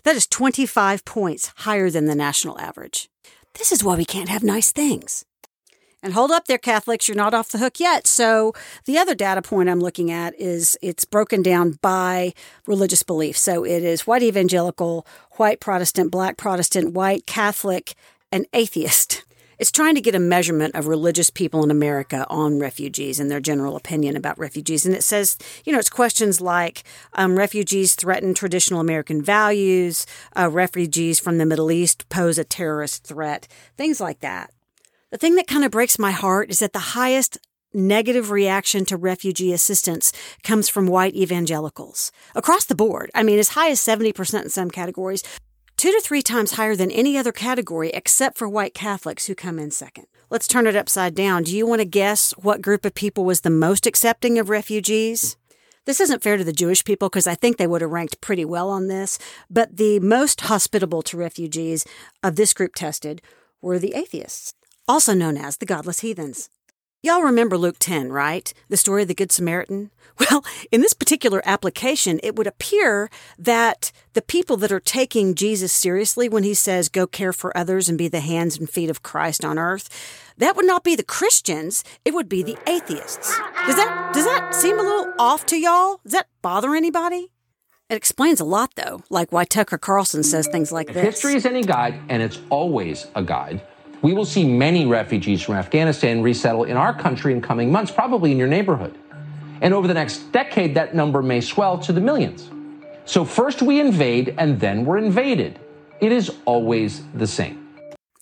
That 0.04 0.16
is 0.16 0.26
25 0.26 1.04
points 1.04 1.52
higher 1.58 1.90
than 1.90 2.06
the 2.06 2.14
national 2.14 2.58
average. 2.60 3.08
This 3.54 3.72
is 3.72 3.84
why 3.84 3.96
we 3.96 4.04
can't 4.04 4.28
have 4.28 4.42
nice 4.42 4.70
things. 4.70 5.24
And 6.02 6.14
hold 6.14 6.32
up 6.32 6.46
there, 6.46 6.58
Catholics, 6.58 7.06
you're 7.06 7.16
not 7.16 7.32
off 7.32 7.50
the 7.50 7.58
hook 7.58 7.78
yet. 7.78 8.08
So, 8.08 8.52
the 8.86 8.98
other 8.98 9.14
data 9.14 9.40
point 9.40 9.68
I'm 9.68 9.80
looking 9.80 10.10
at 10.10 10.34
is 10.38 10.76
it's 10.82 11.04
broken 11.04 11.42
down 11.42 11.78
by 11.80 12.34
religious 12.66 13.04
belief. 13.04 13.38
So, 13.38 13.64
it 13.64 13.84
is 13.84 14.06
white 14.06 14.22
evangelical, 14.22 15.06
white 15.32 15.60
Protestant, 15.60 16.10
black 16.10 16.36
Protestant, 16.36 16.92
white 16.92 17.26
Catholic, 17.26 17.94
and 18.32 18.46
atheist. 18.52 19.24
It's 19.60 19.70
trying 19.70 19.94
to 19.94 20.00
get 20.00 20.16
a 20.16 20.18
measurement 20.18 20.74
of 20.74 20.88
religious 20.88 21.30
people 21.30 21.62
in 21.62 21.70
America 21.70 22.26
on 22.28 22.58
refugees 22.58 23.20
and 23.20 23.30
their 23.30 23.38
general 23.38 23.76
opinion 23.76 24.16
about 24.16 24.36
refugees. 24.40 24.84
And 24.84 24.92
it 24.92 25.04
says, 25.04 25.38
you 25.64 25.72
know, 25.72 25.78
it's 25.78 25.88
questions 25.88 26.40
like 26.40 26.82
um, 27.12 27.38
refugees 27.38 27.94
threaten 27.94 28.34
traditional 28.34 28.80
American 28.80 29.22
values, 29.22 30.04
uh, 30.36 30.50
refugees 30.50 31.20
from 31.20 31.38
the 31.38 31.46
Middle 31.46 31.70
East 31.70 32.08
pose 32.08 32.38
a 32.38 32.44
terrorist 32.44 33.04
threat, 33.04 33.46
things 33.76 34.00
like 34.00 34.18
that. 34.18 34.50
The 35.12 35.18
thing 35.18 35.34
that 35.34 35.46
kind 35.46 35.62
of 35.62 35.70
breaks 35.70 35.98
my 35.98 36.10
heart 36.10 36.50
is 36.50 36.60
that 36.60 36.72
the 36.72 36.78
highest 36.78 37.36
negative 37.74 38.30
reaction 38.30 38.86
to 38.86 38.96
refugee 38.96 39.52
assistance 39.52 40.10
comes 40.42 40.70
from 40.70 40.86
white 40.86 41.14
evangelicals 41.14 42.10
across 42.34 42.64
the 42.64 42.74
board. 42.74 43.10
I 43.14 43.22
mean, 43.22 43.38
as 43.38 43.50
high 43.50 43.68
as 43.68 43.78
70% 43.78 44.42
in 44.42 44.48
some 44.48 44.70
categories, 44.70 45.22
two 45.76 45.92
to 45.92 46.00
three 46.00 46.22
times 46.22 46.52
higher 46.52 46.74
than 46.74 46.90
any 46.90 47.18
other 47.18 47.30
category 47.30 47.90
except 47.90 48.38
for 48.38 48.48
white 48.48 48.72
Catholics 48.72 49.26
who 49.26 49.34
come 49.34 49.58
in 49.58 49.70
second. 49.70 50.06
Let's 50.30 50.48
turn 50.48 50.66
it 50.66 50.76
upside 50.76 51.14
down. 51.14 51.42
Do 51.42 51.54
you 51.54 51.66
want 51.66 51.82
to 51.82 51.86
guess 51.86 52.32
what 52.38 52.62
group 52.62 52.86
of 52.86 52.94
people 52.94 53.26
was 53.26 53.42
the 53.42 53.50
most 53.50 53.86
accepting 53.86 54.38
of 54.38 54.48
refugees? 54.48 55.36
This 55.84 56.00
isn't 56.00 56.22
fair 56.22 56.38
to 56.38 56.44
the 56.44 56.54
Jewish 56.54 56.84
people 56.84 57.10
because 57.10 57.26
I 57.26 57.34
think 57.34 57.58
they 57.58 57.66
would 57.66 57.82
have 57.82 57.90
ranked 57.90 58.22
pretty 58.22 58.46
well 58.46 58.70
on 58.70 58.88
this, 58.88 59.18
but 59.50 59.76
the 59.76 60.00
most 60.00 60.40
hospitable 60.40 61.02
to 61.02 61.18
refugees 61.18 61.84
of 62.22 62.36
this 62.36 62.54
group 62.54 62.74
tested 62.74 63.20
were 63.60 63.78
the 63.78 63.92
atheists 63.92 64.54
also 64.88 65.14
known 65.14 65.36
as 65.36 65.56
the 65.56 65.66
godless 65.66 66.00
heathens. 66.00 66.50
Y'all 67.04 67.22
remember 67.22 67.58
Luke 67.58 67.78
10, 67.80 68.12
right? 68.12 68.54
The 68.68 68.76
story 68.76 69.02
of 69.02 69.08
the 69.08 69.14
Good 69.14 69.32
Samaritan? 69.32 69.90
Well, 70.30 70.44
in 70.70 70.82
this 70.82 70.92
particular 70.92 71.40
application, 71.46 72.20
it 72.22 72.36
would 72.36 72.46
appear 72.46 73.10
that 73.38 73.90
the 74.12 74.20
people 74.22 74.58
that 74.58 74.70
are 74.70 74.78
taking 74.78 75.34
Jesus 75.34 75.72
seriously 75.72 76.28
when 76.28 76.44
he 76.44 76.52
says, 76.52 76.90
go 76.90 77.06
care 77.06 77.32
for 77.32 77.56
others 77.56 77.88
and 77.88 77.96
be 77.96 78.08
the 78.08 78.20
hands 78.20 78.58
and 78.58 78.68
feet 78.68 78.90
of 78.90 79.02
Christ 79.02 79.42
on 79.42 79.58
earth, 79.58 79.88
that 80.36 80.54
would 80.54 80.66
not 80.66 80.84
be 80.84 80.94
the 80.94 81.02
Christians, 81.02 81.82
it 82.04 82.12
would 82.14 82.28
be 82.28 82.42
the 82.42 82.58
atheists. 82.68 83.36
Does 83.66 83.76
that, 83.76 84.10
does 84.12 84.26
that 84.26 84.54
seem 84.54 84.78
a 84.78 84.82
little 84.82 85.12
off 85.18 85.46
to 85.46 85.56
y'all? 85.56 85.98
Does 86.04 86.12
that 86.12 86.28
bother 86.42 86.74
anybody? 86.74 87.32
It 87.88 87.96
explains 87.96 88.38
a 88.38 88.44
lot, 88.44 88.74
though, 88.76 89.02
like 89.10 89.32
why 89.32 89.44
Tucker 89.44 89.78
Carlson 89.78 90.22
says 90.22 90.46
things 90.46 90.72
like 90.72 90.88
if 90.88 90.94
this. 90.94 91.04
history 91.04 91.34
is 91.34 91.46
any 91.46 91.62
guide, 91.62 91.98
and 92.08 92.22
it's 92.22 92.38
always 92.48 93.06
a 93.14 93.22
guide, 93.22 93.62
we 94.02 94.12
will 94.12 94.24
see 94.24 94.44
many 94.44 94.84
refugees 94.84 95.40
from 95.42 95.54
Afghanistan 95.54 96.22
resettle 96.22 96.64
in 96.64 96.76
our 96.76 96.92
country 96.92 97.32
in 97.32 97.40
coming 97.40 97.70
months, 97.70 97.90
probably 97.90 98.32
in 98.32 98.38
your 98.38 98.48
neighborhood. 98.48 98.98
And 99.60 99.72
over 99.72 99.86
the 99.86 99.94
next 99.94 100.32
decade, 100.32 100.74
that 100.74 100.94
number 100.94 101.22
may 101.22 101.40
swell 101.40 101.78
to 101.78 101.92
the 101.92 102.00
millions. 102.00 102.50
So 103.04 103.24
first 103.24 103.62
we 103.62 103.80
invade 103.80 104.34
and 104.38 104.58
then 104.58 104.84
we're 104.84 104.98
invaded. 104.98 105.58
It 106.00 106.10
is 106.10 106.32
always 106.44 107.02
the 107.14 107.26
same. 107.26 107.68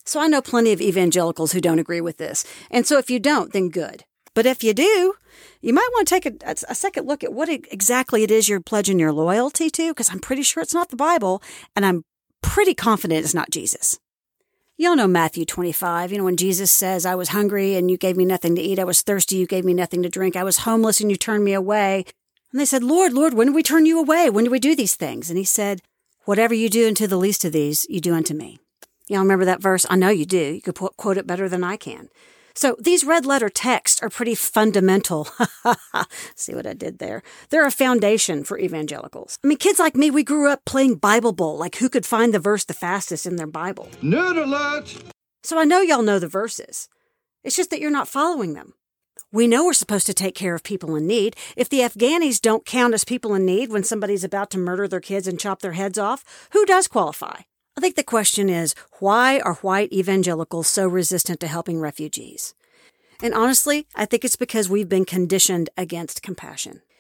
So 0.04 0.20
I 0.20 0.28
know 0.28 0.42
plenty 0.42 0.72
of 0.72 0.80
evangelicals 0.80 1.52
who 1.52 1.60
don't 1.60 1.78
agree 1.78 2.00
with 2.00 2.18
this. 2.18 2.44
And 2.70 2.87
so 2.87 2.99
if 2.99 3.10
you 3.10 3.18
don't, 3.18 3.52
then 3.52 3.70
good. 3.70 4.04
But 4.34 4.44
if 4.44 4.62
you 4.62 4.75
do, 4.75 5.14
you 5.62 5.72
might 5.72 5.88
want 5.92 6.08
to 6.08 6.14
take 6.14 6.26
a, 6.26 6.54
a 6.68 6.75
second 6.75 7.06
look 7.06 7.25
at 7.25 7.32
what 7.32 7.49
exactly 7.49 8.22
it 8.22 8.30
is 8.30 8.49
you're 8.49 8.60
pledging 8.60 8.99
your 8.99 9.12
loyalty 9.12 9.70
to, 9.70 9.92
because 9.92 10.10
I'm 10.10 10.20
pretty 10.20 10.42
sure 10.42 10.62
it's 10.62 10.75
not 10.75 10.90
the 10.90 10.96
Bible, 10.96 11.42
and 11.75 11.87
I'm 11.87 12.04
pretty 12.42 12.75
confident 12.75 13.25
it's 13.25 13.34
not 13.34 13.50
Jesus. 13.50 13.99
Y'all 14.80 14.96
know 14.96 15.06
Matthew 15.06 15.44
25, 15.44 16.10
you 16.10 16.16
know, 16.16 16.25
when 16.25 16.38
Jesus 16.38 16.72
says, 16.72 17.04
I 17.04 17.14
was 17.14 17.28
hungry 17.28 17.75
and 17.75 17.90
you 17.90 17.99
gave 17.99 18.16
me 18.16 18.25
nothing 18.25 18.56
to 18.56 18.62
eat. 18.62 18.78
I 18.78 18.84
was 18.84 19.02
thirsty, 19.02 19.37
you 19.37 19.46
gave 19.46 19.62
me 19.62 19.75
nothing 19.75 20.02
to 20.02 20.08
drink. 20.08 20.37
I 20.37 20.42
was 20.42 20.60
homeless 20.60 21.02
and 21.02 21.10
you 21.10 21.18
turned 21.18 21.44
me 21.44 21.52
away. 21.52 22.06
And 22.50 22.58
they 22.58 22.64
said, 22.64 22.82
Lord, 22.82 23.12
Lord, 23.12 23.34
when 23.34 23.49
did 23.49 23.54
we 23.54 23.62
turn 23.62 23.84
you 23.84 24.00
away? 24.00 24.30
When 24.30 24.44
did 24.44 24.50
we 24.50 24.58
do 24.58 24.75
these 24.75 24.94
things? 24.94 25.28
And 25.28 25.37
he 25.37 25.44
said, 25.44 25.82
Whatever 26.25 26.54
you 26.54 26.70
do 26.70 26.88
unto 26.88 27.06
the 27.06 27.18
least 27.18 27.44
of 27.44 27.52
these, 27.52 27.87
you 27.90 28.00
do 28.00 28.14
unto 28.14 28.32
me. 28.32 28.58
Y'all 29.06 29.20
remember 29.20 29.44
that 29.44 29.60
verse? 29.60 29.84
I 29.90 29.96
know 29.96 30.08
you 30.08 30.25
do. 30.25 30.54
You 30.54 30.62
could 30.62 30.76
quote 30.76 31.18
it 31.18 31.26
better 31.26 31.46
than 31.46 31.62
I 31.62 31.76
can. 31.76 32.08
So 32.61 32.76
these 32.79 33.05
red 33.05 33.25
letter 33.25 33.49
texts 33.49 34.02
are 34.02 34.11
pretty 34.11 34.35
fundamental. 34.35 35.26
See 36.35 36.55
what 36.55 36.67
I 36.67 36.75
did 36.75 36.99
there? 36.99 37.23
They're 37.49 37.64
a 37.64 37.71
foundation 37.71 38.45
for 38.45 38.59
evangelicals. 38.59 39.38
I 39.43 39.47
mean, 39.47 39.57
kids 39.57 39.79
like 39.79 39.97
me, 39.97 40.11
we 40.11 40.23
grew 40.23 40.47
up 40.50 40.67
playing 40.67 40.97
Bible 40.97 41.33
Bowl, 41.33 41.57
like 41.57 41.76
who 41.76 41.88
could 41.88 42.05
find 42.05 42.35
the 42.35 42.38
verse 42.38 42.67
the 42.67 42.75
fastest 42.75 43.25
in 43.25 43.37
their 43.37 43.47
Bible. 43.47 43.88
Nerd 44.02 44.37
alert! 44.37 44.95
So 45.43 45.59
I 45.59 45.64
know 45.64 45.81
y'all 45.81 46.02
know 46.02 46.19
the 46.19 46.29
verses. 46.29 46.90
It's 47.45 47.57
just 47.57 47.71
that 47.71 47.81
you're 47.81 47.90
not 47.90 48.09
following 48.09 48.52
them. 48.52 48.75
We 49.33 49.47
know 49.47 49.64
we're 49.64 49.73
supposed 49.73 50.05
to 50.09 50.14
take 50.14 50.35
care 50.35 50.55
of 50.55 50.62
people 50.62 50.97
in 50.97 51.07
need. 51.07 51.37
If 51.57 51.71
the 51.71 51.81
Afghanis 51.81 52.43
don't 52.43 52.67
count 52.67 52.93
as 52.93 53.05
people 53.05 53.35
in 53.35 53.47
need 53.47 53.73
when 53.73 53.85
somebody's 53.85 54.23
about 54.23 54.50
to 54.50 54.59
murder 54.59 54.87
their 54.87 55.00
kids 55.00 55.26
and 55.26 55.40
chop 55.40 55.62
their 55.62 55.73
heads 55.73 55.99
off, 55.99 56.49
who 56.52 56.67
does 56.67 56.88
qualify? 56.88 57.40
I 57.77 57.81
think 57.81 57.97
the 57.97 58.03
question 58.03 58.49
is 58.49 58.75
why 58.99 59.41
are 59.41 59.55
white 59.55 59.93
evangelicals 59.93 60.69
so 60.69 60.87
resistant 60.87 61.41
to 61.41 61.47
helping 61.47 61.81
refugees? 61.81 62.55
And 63.23 63.35
honestly, 63.35 63.87
I 63.95 64.07
think 64.07 64.25
it's 64.25 64.37
because 64.37 64.69
we've 64.69 64.89
been 64.89 65.05
conditioned 65.05 65.71
against 65.77 66.23
compassion. 66.23 66.83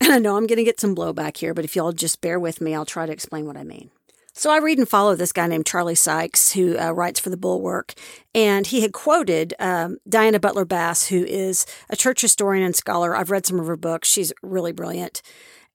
And 0.00 0.12
I 0.12 0.18
know 0.18 0.36
I'm 0.36 0.48
going 0.48 0.56
to 0.56 0.64
get 0.64 0.80
some 0.80 0.96
blowback 0.96 1.36
here, 1.36 1.54
but 1.54 1.64
if 1.64 1.76
y'all 1.76 1.92
just 1.92 2.20
bear 2.20 2.40
with 2.40 2.60
me, 2.60 2.74
I'll 2.74 2.84
try 2.84 3.06
to 3.06 3.12
explain 3.12 3.46
what 3.46 3.56
I 3.56 3.62
mean. 3.62 3.92
So 4.32 4.50
I 4.50 4.58
read 4.58 4.78
and 4.78 4.88
follow 4.88 5.14
this 5.14 5.32
guy 5.32 5.46
named 5.46 5.66
Charlie 5.66 5.94
Sykes, 5.94 6.52
who 6.52 6.76
uh, 6.76 6.90
writes 6.90 7.20
for 7.20 7.30
the 7.30 7.36
Bulwark, 7.36 7.94
and 8.34 8.66
he 8.66 8.80
had 8.80 8.92
quoted 8.92 9.54
um, 9.60 9.98
Diana 10.08 10.40
Butler 10.40 10.64
Bass, 10.64 11.06
who 11.06 11.22
is 11.24 11.66
a 11.88 11.96
church 11.96 12.22
historian 12.22 12.64
and 12.64 12.74
scholar. 12.74 13.14
I've 13.14 13.30
read 13.30 13.46
some 13.46 13.60
of 13.60 13.66
her 13.66 13.76
books; 13.76 14.08
she's 14.08 14.32
really 14.42 14.72
brilliant. 14.72 15.22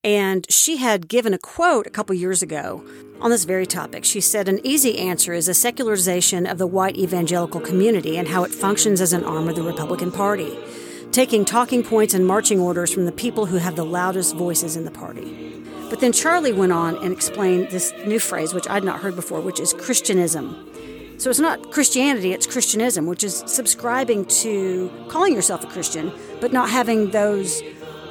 And 0.04 0.46
she 0.50 0.78
had 0.78 1.08
given 1.08 1.34
a 1.34 1.38
quote 1.38 1.88
a 1.88 1.90
couple 1.90 2.16
years 2.16 2.42
ago 2.42 2.84
on 3.20 3.32
this 3.32 3.46
very 3.46 3.66
topic. 3.66 4.06
She 4.06 4.22
said, 4.22 4.48
An 4.48 4.66
easy 4.66 4.98
answer 4.98 5.34
is 5.34 5.48
a 5.48 5.54
secularization 5.54 6.46
of 6.46 6.58
the 6.58 6.68
white 6.68 6.98
evangelical 6.98 7.60
community 7.60 8.18
and 8.18 8.28
how 8.28 8.44
it 8.44 8.54
functions 8.54 9.02
as 9.02 9.14
an 9.14 9.24
arm 9.24 9.48
of 9.50 9.56
the 9.56 9.64
Republican 9.64 10.12
Party, 10.12 10.58
taking 11.12 11.46
talking 11.46 11.84
points 11.84 12.14
and 12.14 12.26
marching 12.26 12.60
orders 12.60 12.94
from 12.94 13.06
the 13.06 13.12
people 13.12 13.48
who 13.48 13.58
have 13.58 13.76
the 13.76 13.86
loudest 13.86 14.36
voices 14.36 14.76
in 14.76 14.86
the 14.86 14.92
party. 14.92 15.64
But 15.90 16.02
then 16.02 16.12
Charlie 16.12 16.54
went 16.54 16.74
on 16.74 16.96
and 17.04 17.14
explained 17.14 17.70
this 17.70 17.94
new 18.06 18.20
phrase, 18.20 18.54
which 18.54 18.70
I'd 18.70 18.84
not 18.84 19.00
heard 19.00 19.16
before, 19.16 19.40
which 19.40 19.60
is 19.60 19.74
Christianism. 19.74 20.70
So 21.18 21.32
it's 21.32 21.40
not 21.40 21.72
Christianity, 21.72 22.34
it's 22.34 22.46
Christianism, 22.46 23.08
which 23.08 23.24
is 23.24 23.44
subscribing 23.48 24.26
to 24.26 24.92
calling 25.10 25.34
yourself 25.34 25.64
a 25.64 25.68
Christian, 25.68 26.12
but 26.40 26.54
not 26.54 26.70
having 26.70 27.10
those 27.10 27.64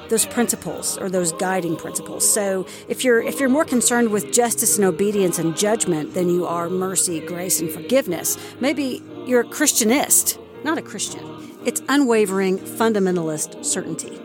those 0.08 0.26
principles 0.26 0.98
or 0.98 1.08
those 1.08 1.32
guiding 1.32 1.76
principles. 1.76 2.28
So 2.28 2.66
if 2.88 3.04
you're 3.04 3.22
if 3.22 3.40
you're 3.40 3.48
more 3.48 3.64
concerned 3.64 4.10
with 4.10 4.32
justice 4.32 4.76
and 4.76 4.84
obedience 4.84 5.38
and 5.38 5.56
judgment 5.56 6.14
than 6.14 6.28
you 6.28 6.46
are 6.46 6.68
mercy, 6.68 7.20
grace 7.20 7.60
and 7.60 7.70
forgiveness, 7.70 8.36
maybe 8.60 9.02
you're 9.26 9.40
a 9.40 9.44
Christianist, 9.44 10.38
not 10.64 10.78
a 10.78 10.82
Christian. 10.82 11.24
It's 11.64 11.82
unwavering 11.88 12.58
fundamentalist 12.58 13.64
certainty. 13.64 14.20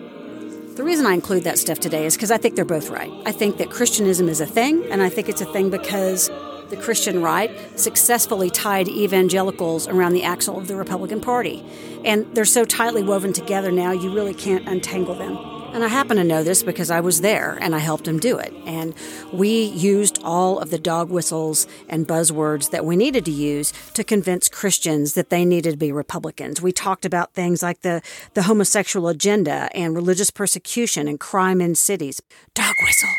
The 0.75 0.83
reason 0.83 1.05
I 1.05 1.13
include 1.13 1.43
that 1.43 1.57
stuff 1.57 1.79
today 1.79 2.05
is 2.05 2.15
because 2.15 2.31
I 2.31 2.37
think 2.37 2.55
they're 2.55 2.65
both 2.65 2.89
right. 2.89 3.11
I 3.25 3.31
think 3.31 3.57
that 3.57 3.69
Christianism 3.69 4.29
is 4.29 4.39
a 4.39 4.45
thing, 4.45 4.85
and 4.89 5.01
I 5.01 5.09
think 5.09 5.27
it's 5.27 5.41
a 5.41 5.51
thing 5.51 5.69
because 5.69 6.29
the 6.69 6.77
Christian 6.77 7.21
right 7.21 7.51
successfully 7.77 8.49
tied 8.49 8.87
evangelicals 8.87 9.87
around 9.87 10.13
the 10.13 10.23
axle 10.23 10.57
of 10.57 10.67
the 10.67 10.75
Republican 10.75 11.19
Party. 11.19 11.63
And 12.05 12.25
they're 12.33 12.45
so 12.45 12.63
tightly 12.65 13.03
woven 13.03 13.33
together 13.33 13.71
now, 13.71 13.91
you 13.91 14.13
really 14.13 14.33
can't 14.33 14.67
untangle 14.67 15.13
them. 15.13 15.60
And 15.73 15.85
I 15.85 15.87
happen 15.87 16.17
to 16.17 16.23
know 16.25 16.43
this 16.43 16.63
because 16.63 16.91
I 16.91 16.99
was 16.99 17.21
there 17.21 17.57
and 17.61 17.73
I 17.73 17.79
helped 17.79 18.05
him 18.05 18.19
do 18.19 18.37
it. 18.37 18.53
And 18.65 18.93
we 19.31 19.63
used 19.63 20.19
all 20.21 20.59
of 20.59 20.69
the 20.69 20.77
dog 20.77 21.09
whistles 21.09 21.65
and 21.87 22.05
buzzwords 22.05 22.71
that 22.71 22.83
we 22.83 22.97
needed 22.97 23.23
to 23.25 23.31
use 23.31 23.71
to 23.93 24.03
convince 24.03 24.49
Christians 24.49 25.13
that 25.13 25.29
they 25.29 25.45
needed 25.45 25.71
to 25.71 25.77
be 25.77 25.93
Republicans. 25.93 26.61
We 26.61 26.73
talked 26.73 27.05
about 27.05 27.33
things 27.33 27.63
like 27.63 27.81
the, 27.81 28.01
the 28.33 28.43
homosexual 28.43 29.07
agenda 29.07 29.69
and 29.73 29.95
religious 29.95 30.29
persecution 30.29 31.07
and 31.07 31.17
crime 31.17 31.61
in 31.61 31.75
cities. 31.75 32.21
Dog 32.53 32.75
whistle. 32.83 33.09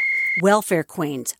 Welfare 0.42 0.84
queens 0.84 1.34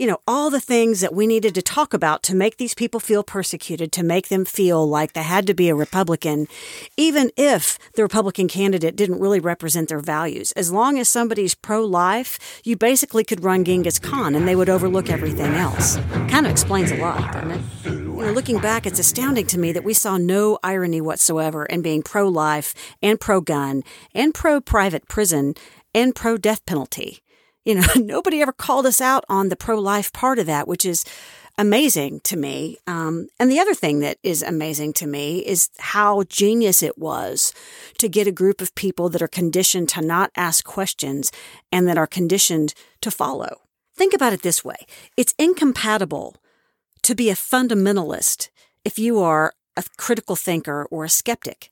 you 0.00 0.06
know, 0.06 0.16
all 0.26 0.48
the 0.48 0.60
things 0.60 1.02
that 1.02 1.12
we 1.12 1.26
needed 1.26 1.54
to 1.54 1.60
talk 1.60 1.92
about 1.92 2.22
to 2.22 2.34
make 2.34 2.56
these 2.56 2.72
people 2.72 2.98
feel 2.98 3.22
persecuted, 3.22 3.92
to 3.92 4.02
make 4.02 4.28
them 4.28 4.46
feel 4.46 4.88
like 4.88 5.12
they 5.12 5.22
had 5.22 5.46
to 5.46 5.52
be 5.52 5.68
a 5.68 5.74
Republican, 5.74 6.48
even 6.96 7.30
if 7.36 7.78
the 7.96 8.02
Republican 8.02 8.48
candidate 8.48 8.96
didn't 8.96 9.20
really 9.20 9.40
represent 9.40 9.90
their 9.90 10.00
values. 10.00 10.52
As 10.52 10.72
long 10.72 10.98
as 10.98 11.06
somebody's 11.06 11.54
pro 11.54 11.84
life, 11.84 12.62
you 12.64 12.78
basically 12.78 13.24
could 13.24 13.44
run 13.44 13.62
Genghis 13.62 13.98
Khan 13.98 14.34
and 14.34 14.48
they 14.48 14.56
would 14.56 14.70
overlook 14.70 15.10
everything 15.10 15.52
else. 15.52 15.98
Kind 16.30 16.46
of 16.46 16.52
explains 16.52 16.90
a 16.90 16.96
lot, 16.96 17.34
doesn't 17.34 17.50
it? 17.50 17.60
You 17.84 18.26
know, 18.26 18.32
looking 18.32 18.58
back, 18.58 18.86
it's 18.86 18.98
astounding 18.98 19.46
to 19.48 19.58
me 19.58 19.70
that 19.72 19.84
we 19.84 19.92
saw 19.92 20.16
no 20.16 20.58
irony 20.62 21.02
whatsoever 21.02 21.66
in 21.66 21.82
being 21.82 22.02
pro 22.02 22.26
life 22.26 22.72
and 23.02 23.20
pro 23.20 23.42
gun 23.42 23.82
and 24.14 24.32
pro 24.32 24.62
private 24.62 25.08
prison 25.08 25.52
and 25.94 26.14
pro 26.14 26.38
death 26.38 26.64
penalty. 26.64 27.20
You 27.64 27.76
know, 27.76 27.86
nobody 27.96 28.42
ever 28.42 28.52
called 28.52 28.86
us 28.86 29.00
out 29.00 29.24
on 29.28 29.48
the 29.48 29.56
pro 29.56 29.78
life 29.78 30.12
part 30.12 30.38
of 30.38 30.46
that, 30.46 30.68
which 30.68 30.84
is 30.84 31.04
amazing 31.58 32.20
to 32.20 32.36
me. 32.36 32.78
Um, 32.86 33.28
and 33.38 33.50
the 33.50 33.58
other 33.58 33.74
thing 33.74 34.00
that 34.00 34.16
is 34.22 34.42
amazing 34.42 34.94
to 34.94 35.06
me 35.06 35.40
is 35.40 35.68
how 35.78 36.22
genius 36.24 36.82
it 36.82 36.96
was 36.96 37.52
to 37.98 38.08
get 38.08 38.26
a 38.26 38.32
group 38.32 38.62
of 38.62 38.74
people 38.74 39.10
that 39.10 39.20
are 39.20 39.28
conditioned 39.28 39.88
to 39.90 40.00
not 40.00 40.30
ask 40.36 40.64
questions 40.64 41.30
and 41.70 41.86
that 41.86 41.98
are 41.98 42.06
conditioned 42.06 42.72
to 43.02 43.10
follow. 43.10 43.60
Think 43.94 44.14
about 44.14 44.32
it 44.32 44.42
this 44.42 44.64
way 44.64 44.86
it's 45.16 45.34
incompatible 45.38 46.36
to 47.02 47.14
be 47.14 47.28
a 47.28 47.34
fundamentalist 47.34 48.48
if 48.84 48.98
you 48.98 49.18
are 49.20 49.52
a 49.76 49.84
critical 49.98 50.36
thinker 50.36 50.86
or 50.90 51.04
a 51.04 51.10
skeptic 51.10 51.70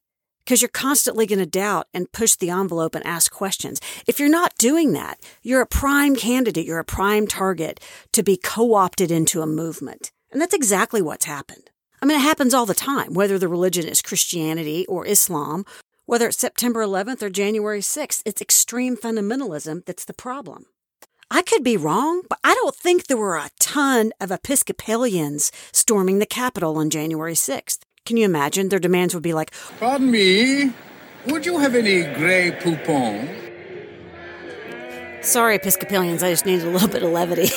because 0.49 0.63
you're 0.63 0.71
constantly 0.71 1.27
going 1.27 1.41
to 1.41 1.45
doubt 1.45 1.89
and 1.93 2.11
push 2.11 2.35
the 2.35 2.49
envelope 2.49 2.95
and 2.95 3.05
ask 3.07 3.31
questions. 3.31 3.83
If 4.07 4.19
you're 4.19 4.31
not 4.31 4.57
doing 4.57 4.93
that, 4.95 5.19
you're 5.43 5.61
a 5.61 5.67
prime 5.67 6.17
candidate, 6.17 6.65
you're 6.65 6.79
a 6.79 6.85
prime 6.85 7.27
target 7.27 7.79
to 8.13 8.23
be 8.23 8.39
co 8.39 8.73
opted 8.73 9.11
into 9.11 9.43
a 9.43 9.47
movement. 9.47 10.11
And 10.33 10.41
that's 10.41 10.55
exactly 10.55 11.03
what's 11.03 11.27
happened. 11.27 11.69
I 12.01 12.07
mean, 12.07 12.17
it 12.17 12.23
happens 12.23 12.55
all 12.55 12.65
the 12.65 12.73
time, 12.73 13.13
whether 13.13 13.39
the 13.39 13.47
religion 13.47 13.87
is 13.87 14.01
Christianity 14.01 14.87
or 14.87 15.07
Islam, 15.07 15.67
whether 16.07 16.29
it's 16.29 16.39
September 16.39 16.83
11th 16.83 17.21
or 17.21 17.29
January 17.29 17.81
6th, 17.81 18.23
it's 18.25 18.41
extreme 18.41 18.97
fundamentalism 18.97 19.85
that's 19.85 20.07
the 20.07 20.15
problem. 20.15 20.65
I 21.31 21.43
could 21.43 21.63
be 21.63 21.77
wrong, 21.77 22.23
but 22.27 22.39
I 22.43 22.55
don't 22.55 22.75
think 22.75 23.07
there 23.07 23.19
were 23.19 23.37
a 23.37 23.51
ton 23.61 24.13
of 24.19 24.31
Episcopalians 24.31 25.53
storming 25.73 26.21
the 26.21 26.25
Capitol 26.25 26.79
on 26.79 26.89
January 26.89 27.35
6th. 27.35 27.81
Can 28.09 28.17
you 28.17 28.25
imagine? 28.25 28.71
Their 28.71 28.79
demands 28.79 29.13
would 29.13 29.23
be 29.23 29.35
like, 29.35 29.53
Pardon 29.79 30.11
me, 30.11 30.73
would 31.27 31.45
you 31.45 31.59
have 31.59 31.75
any 31.75 32.05
Grey 32.15 32.53
Poupon? 32.53 33.29
Sorry, 35.23 35.57
Episcopalians, 35.57 36.23
I 36.23 36.31
just 36.31 36.47
needed 36.47 36.67
a 36.67 36.71
little 36.71 36.89
bit 36.89 37.03
of 37.03 37.11
levity. 37.11 37.51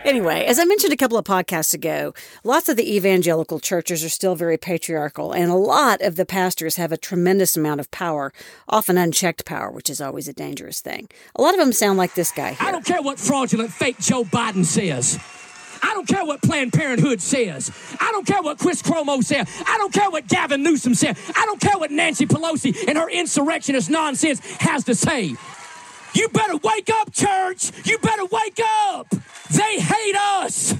anyway, 0.04 0.44
as 0.44 0.58
I 0.58 0.64
mentioned 0.64 0.92
a 0.92 0.96
couple 0.96 1.16
of 1.16 1.24
podcasts 1.24 1.72
ago, 1.72 2.14
lots 2.42 2.68
of 2.68 2.76
the 2.76 2.96
evangelical 2.96 3.60
churches 3.60 4.02
are 4.02 4.08
still 4.08 4.34
very 4.34 4.56
patriarchal, 4.58 5.30
and 5.30 5.52
a 5.52 5.54
lot 5.54 6.02
of 6.02 6.16
the 6.16 6.26
pastors 6.26 6.74
have 6.74 6.90
a 6.90 6.96
tremendous 6.96 7.56
amount 7.56 7.78
of 7.78 7.88
power, 7.92 8.32
often 8.68 8.98
unchecked 8.98 9.44
power, 9.44 9.70
which 9.70 9.88
is 9.88 10.00
always 10.00 10.26
a 10.26 10.32
dangerous 10.32 10.80
thing. 10.80 11.08
A 11.36 11.42
lot 11.42 11.54
of 11.54 11.60
them 11.60 11.72
sound 11.72 11.96
like 11.96 12.14
this 12.14 12.32
guy 12.32 12.54
here. 12.54 12.66
I 12.66 12.72
don't 12.72 12.84
care 12.84 13.02
what 13.02 13.20
fraudulent 13.20 13.72
fake 13.72 14.00
Joe 14.00 14.24
Biden 14.24 14.64
says. 14.64 15.20
I 15.84 15.92
don't 15.92 16.08
care 16.08 16.24
what 16.24 16.40
Planned 16.40 16.72
Parenthood 16.72 17.20
says. 17.20 17.70
I 18.00 18.10
don't 18.10 18.26
care 18.26 18.40
what 18.40 18.58
Chris 18.58 18.80
Cuomo 18.80 19.22
said. 19.22 19.46
I 19.66 19.76
don't 19.76 19.92
care 19.92 20.10
what 20.10 20.26
Gavin 20.26 20.62
Newsom 20.62 20.94
said. 20.94 21.18
I 21.36 21.44
don't 21.44 21.60
care 21.60 21.78
what 21.78 21.90
Nancy 21.90 22.24
Pelosi 22.24 22.88
and 22.88 22.96
her 22.96 23.10
insurrectionist 23.10 23.90
nonsense 23.90 24.40
has 24.60 24.84
to 24.84 24.94
say. 24.94 25.36
You 26.14 26.28
better 26.28 26.56
wake 26.56 26.88
up, 26.90 27.12
church. 27.12 27.70
You 27.84 27.98
better 27.98 28.24
wake 28.24 28.60
up. 28.64 29.10
They 29.50 29.78
hate 29.78 30.16
us. 30.16 30.74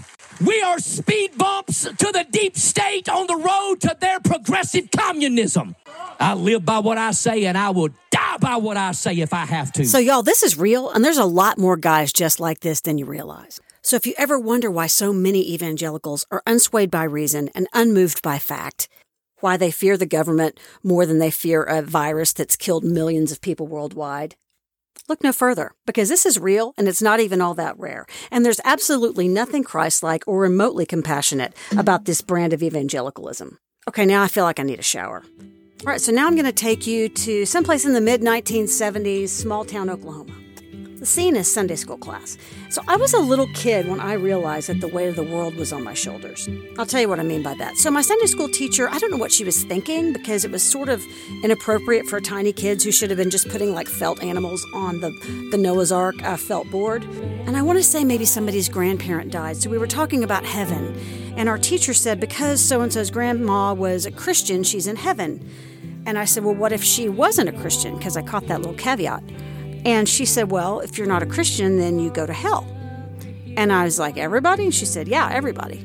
We 0.44 0.62
are 0.62 0.78
speed 0.78 1.36
bumps 1.36 1.84
to 1.84 2.12
the 2.12 2.26
deep 2.30 2.56
state 2.56 3.08
on 3.08 3.26
the 3.26 3.36
road 3.36 3.80
to 3.82 3.96
their 4.00 4.20
progressive 4.20 4.90
communism. 4.90 5.76
I 6.18 6.34
live 6.34 6.64
by 6.64 6.78
what 6.78 6.96
I 6.96 7.10
say 7.10 7.44
and 7.44 7.58
I 7.58 7.70
will 7.70 7.90
die 8.10 8.38
by 8.40 8.56
what 8.56 8.76
I 8.78 8.92
say 8.92 9.18
if 9.20 9.32
I 9.34 9.44
have 9.44 9.70
to. 9.74 9.84
So, 9.84 9.98
y'all, 9.98 10.22
this 10.22 10.42
is 10.42 10.56
real, 10.56 10.90
and 10.90 11.04
there's 11.04 11.18
a 11.18 11.24
lot 11.24 11.58
more 11.58 11.76
guys 11.76 12.12
just 12.12 12.40
like 12.40 12.60
this 12.60 12.80
than 12.80 12.98
you 12.98 13.04
realize. 13.04 13.60
So 13.84 13.96
if 13.96 14.06
you 14.06 14.14
ever 14.16 14.38
wonder 14.38 14.70
why 14.70 14.86
so 14.86 15.12
many 15.12 15.52
evangelicals 15.52 16.26
are 16.30 16.42
unswayed 16.46 16.90
by 16.90 17.04
reason 17.04 17.50
and 17.54 17.68
unmoved 17.74 18.22
by 18.22 18.38
fact, 18.38 18.88
why 19.40 19.58
they 19.58 19.70
fear 19.70 19.98
the 19.98 20.06
government 20.06 20.58
more 20.82 21.04
than 21.04 21.18
they 21.18 21.30
fear 21.30 21.62
a 21.62 21.82
virus 21.82 22.32
that's 22.32 22.56
killed 22.56 22.82
millions 22.82 23.30
of 23.30 23.42
people 23.42 23.66
worldwide, 23.66 24.36
Look 25.08 25.22
no 25.22 25.32
further, 25.32 25.72
because 25.86 26.08
this 26.08 26.24
is 26.24 26.38
real 26.38 26.72
and 26.78 26.88
it's 26.88 27.02
not 27.02 27.20
even 27.20 27.40
all 27.40 27.54
that 27.54 27.78
rare. 27.78 28.06
And 28.30 28.44
there's 28.44 28.60
absolutely 28.64 29.28
nothing 29.28 29.62
Christ 29.62 30.02
like 30.02 30.24
or 30.26 30.40
remotely 30.40 30.86
compassionate 30.86 31.54
about 31.76 32.06
this 32.06 32.22
brand 32.22 32.52
of 32.52 32.62
evangelicalism. 32.62 33.58
Okay, 33.86 34.06
now 34.06 34.22
I 34.22 34.28
feel 34.28 34.44
like 34.44 34.58
I 34.58 34.62
need 34.62 34.78
a 34.78 34.82
shower. 34.82 35.22
All 35.80 35.86
right, 35.86 36.00
so 36.00 36.10
now 36.10 36.26
I'm 36.26 36.34
going 36.34 36.46
to 36.46 36.52
take 36.52 36.86
you 36.86 37.10
to 37.10 37.44
someplace 37.44 37.84
in 37.84 37.92
the 37.92 38.00
mid 38.00 38.22
1970s, 38.22 39.28
small 39.28 39.64
town 39.64 39.90
Oklahoma. 39.90 40.32
Scene 41.04 41.36
is 41.36 41.52
Sunday 41.52 41.76
school 41.76 41.98
class. 41.98 42.38
So 42.70 42.82
I 42.88 42.96
was 42.96 43.12
a 43.12 43.18
little 43.18 43.46
kid 43.54 43.86
when 43.86 44.00
I 44.00 44.14
realized 44.14 44.68
that 44.68 44.80
the 44.80 44.88
weight 44.88 45.08
of 45.08 45.16
the 45.16 45.22
world 45.22 45.54
was 45.56 45.72
on 45.72 45.84
my 45.84 45.94
shoulders. 45.94 46.48
I'll 46.78 46.86
tell 46.86 47.00
you 47.00 47.08
what 47.08 47.20
I 47.20 47.22
mean 47.22 47.42
by 47.42 47.54
that. 47.54 47.76
So 47.76 47.90
my 47.90 48.00
Sunday 48.00 48.26
school 48.26 48.48
teacher, 48.48 48.88
I 48.88 48.98
don't 48.98 49.10
know 49.10 49.18
what 49.18 49.32
she 49.32 49.44
was 49.44 49.64
thinking 49.64 50.12
because 50.12 50.44
it 50.44 50.50
was 50.50 50.62
sort 50.62 50.88
of 50.88 51.04
inappropriate 51.42 52.06
for 52.06 52.20
tiny 52.20 52.52
kids 52.52 52.84
who 52.84 52.90
should 52.90 53.10
have 53.10 53.18
been 53.18 53.30
just 53.30 53.48
putting 53.50 53.74
like 53.74 53.86
felt 53.86 54.22
animals 54.22 54.64
on 54.74 55.00
the, 55.00 55.10
the 55.50 55.58
Noah's 55.58 55.92
Ark 55.92 56.16
uh, 56.22 56.36
felt 56.36 56.70
board. 56.70 57.04
And 57.46 57.56
I 57.56 57.62
want 57.62 57.78
to 57.78 57.84
say 57.84 58.02
maybe 58.04 58.24
somebody's 58.24 58.68
grandparent 58.68 59.30
died. 59.30 59.56
So 59.58 59.68
we 59.68 59.78
were 59.78 59.86
talking 59.86 60.24
about 60.24 60.44
heaven. 60.44 60.98
And 61.36 61.48
our 61.48 61.58
teacher 61.58 61.92
said, 61.92 62.18
because 62.20 62.62
so 62.62 62.80
and 62.80 62.92
so's 62.92 63.10
grandma 63.10 63.74
was 63.74 64.06
a 64.06 64.10
Christian, 64.10 64.62
she's 64.62 64.86
in 64.86 64.96
heaven. 64.96 65.46
And 66.06 66.18
I 66.18 66.24
said, 66.24 66.44
well, 66.44 66.54
what 66.54 66.72
if 66.72 66.82
she 66.82 67.08
wasn't 67.08 67.48
a 67.48 67.52
Christian? 67.52 67.96
Because 67.96 68.16
I 68.16 68.22
caught 68.22 68.46
that 68.48 68.60
little 68.60 68.76
caveat. 68.76 69.22
And 69.84 70.08
she 70.08 70.24
said, 70.24 70.50
Well, 70.50 70.80
if 70.80 70.98
you're 70.98 71.06
not 71.06 71.22
a 71.22 71.26
Christian, 71.26 71.78
then 71.78 71.98
you 71.98 72.10
go 72.10 72.26
to 72.26 72.32
hell. 72.32 72.66
And 73.56 73.72
I 73.72 73.84
was 73.84 73.98
like, 73.98 74.16
Everybody? 74.16 74.64
And 74.64 74.74
she 74.74 74.86
said, 74.86 75.08
Yeah, 75.08 75.28
everybody. 75.32 75.78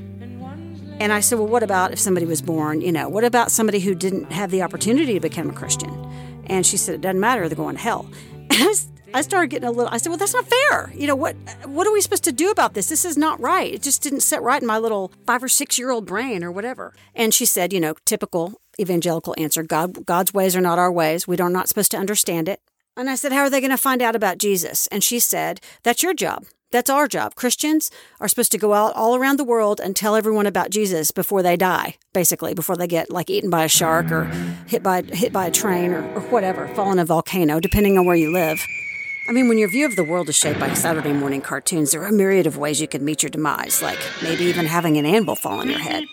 And 1.00 1.14
I 1.14 1.22
said, 1.22 1.40
Well, 1.40 1.48
what 1.48 1.64
about 1.64 1.92
if 1.92 2.00
somebody 2.00 2.26
was 2.26 2.42
born, 2.42 2.82
you 2.82 2.92
know, 2.92 3.08
what 3.08 3.24
about 3.24 3.52
somebody 3.52 3.80
who 3.80 3.96
didn't 3.96 4.32
have 4.32 4.52
the 4.52 4.62
opportunity 4.62 5.14
to 5.14 5.20
become 5.20 5.50
a 5.50 5.54
Christian? 5.54 5.90
And 6.48 6.66
she 6.66 6.78
said, 6.78 6.96
It 6.96 7.02
doesn't 7.02 7.20
matter, 7.20 7.48
they're 7.48 7.56
going 7.56 7.76
to 7.76 7.82
hell. 7.82 8.10
I, 9.14 9.22
started 9.22 9.50
getting 9.50 9.68
a 9.68 9.72
little, 9.72 9.92
I 9.92 9.98
said, 9.98 10.10
Well, 10.10 10.18
that's 10.18 10.34
not 10.34 10.46
fair. 10.46 10.92
You 10.94 11.08
know, 11.08 11.16
what, 11.16 11.36
what 11.66 11.88
are 11.88 11.94
we 11.94 12.02
supposed 12.02 12.26
to 12.26 12.32
do 12.32 12.52
about 12.52 12.74
this? 12.74 12.90
This 12.90 13.06
is 13.06 13.18
not 13.18 13.40
right. 13.40 13.74
It 13.74 13.82
just 13.82 14.02
didn't 14.02 14.22
sit 14.22 14.42
right 14.42 14.62
in 14.62 14.68
my 14.68 14.78
little 14.78 15.12
five 15.26 15.44
or 15.44 15.48
six 15.48 15.80
year 15.80 15.90
old 15.90 16.06
brain 16.06 16.44
or 16.44 16.52
whatever. 16.52 16.94
And 17.16 17.34
she 17.34 17.46
said, 17.46 17.72
You 17.72 17.80
know, 17.80 17.96
typical 18.06 18.60
evangelical 18.80 19.36
answer 19.38 19.64
God, 19.64 20.06
God's 20.06 20.34
ways 20.34 20.56
are 20.56 20.62
not 20.62 20.80
our 20.80 20.92
ways. 20.92 21.28
We 21.28 21.38
are 21.38 21.50
not 21.50 21.68
supposed 21.68 21.92
to 21.92 21.98
understand 21.98 22.50
it. 22.50 22.62
And 23.00 23.10
I 23.10 23.16
said, 23.16 23.32
How 23.32 23.44
are 23.44 23.50
they 23.50 23.62
going 23.62 23.72
to 23.72 23.78
find 23.78 24.02
out 24.02 24.14
about 24.14 24.40
Jesus? 24.40 24.86
And 24.88 25.02
she 25.02 25.20
said, 25.20 25.62
That's 25.84 26.04
your 26.04 26.14
job. 26.14 26.44
That's 26.70 26.90
our 26.90 27.08
job. 27.08 27.34
Christians 27.34 27.90
are 28.20 28.28
supposed 28.28 28.52
to 28.52 28.58
go 28.58 28.74
out 28.74 28.94
all 28.94 29.16
around 29.16 29.40
the 29.40 29.46
world 29.46 29.80
and 29.80 29.96
tell 29.96 30.18
everyone 30.18 30.46
about 30.46 30.70
Jesus 30.70 31.10
before 31.10 31.42
they 31.42 31.56
die, 31.56 31.96
basically, 32.14 32.54
before 32.54 32.76
they 32.76 32.88
get 32.88 33.10
like 33.10 33.30
eaten 33.30 33.50
by 33.50 33.64
a 33.64 33.70
shark 33.70 34.12
or 34.12 34.26
hit 34.68 34.84
by 34.84 35.04
hit 35.04 35.32
by 35.32 35.46
a 35.46 35.52
train 35.52 35.94
or, 35.94 36.04
or 36.14 36.20
whatever, 36.24 36.68
fall 36.76 36.92
in 36.92 37.00
a 37.00 37.06
volcano, 37.06 37.62
depending 37.62 37.98
on 37.98 38.06
where 38.06 38.18
you 38.18 38.34
live. 38.34 38.60
I 39.30 39.32
mean, 39.32 39.48
when 39.48 39.58
your 39.58 39.70
view 39.70 39.86
of 39.86 39.96
the 39.96 40.04
world 40.04 40.28
is 40.28 40.36
shaped 40.36 40.60
by 40.60 40.74
Saturday 40.74 41.14
morning 41.14 41.40
cartoons, 41.40 41.92
there 41.92 42.02
are 42.02 42.08
a 42.08 42.12
myriad 42.12 42.48
of 42.48 42.58
ways 42.58 42.82
you 42.82 42.88
could 42.90 43.02
meet 43.02 43.24
your 43.24 43.30
demise, 43.30 43.82
like 43.82 44.00
maybe 44.22 44.44
even 44.44 44.66
having 44.66 44.98
an 44.98 45.06
anvil 45.06 45.36
fall 45.36 45.60
on 45.60 45.70
your 45.70 45.80
head. 45.80 46.04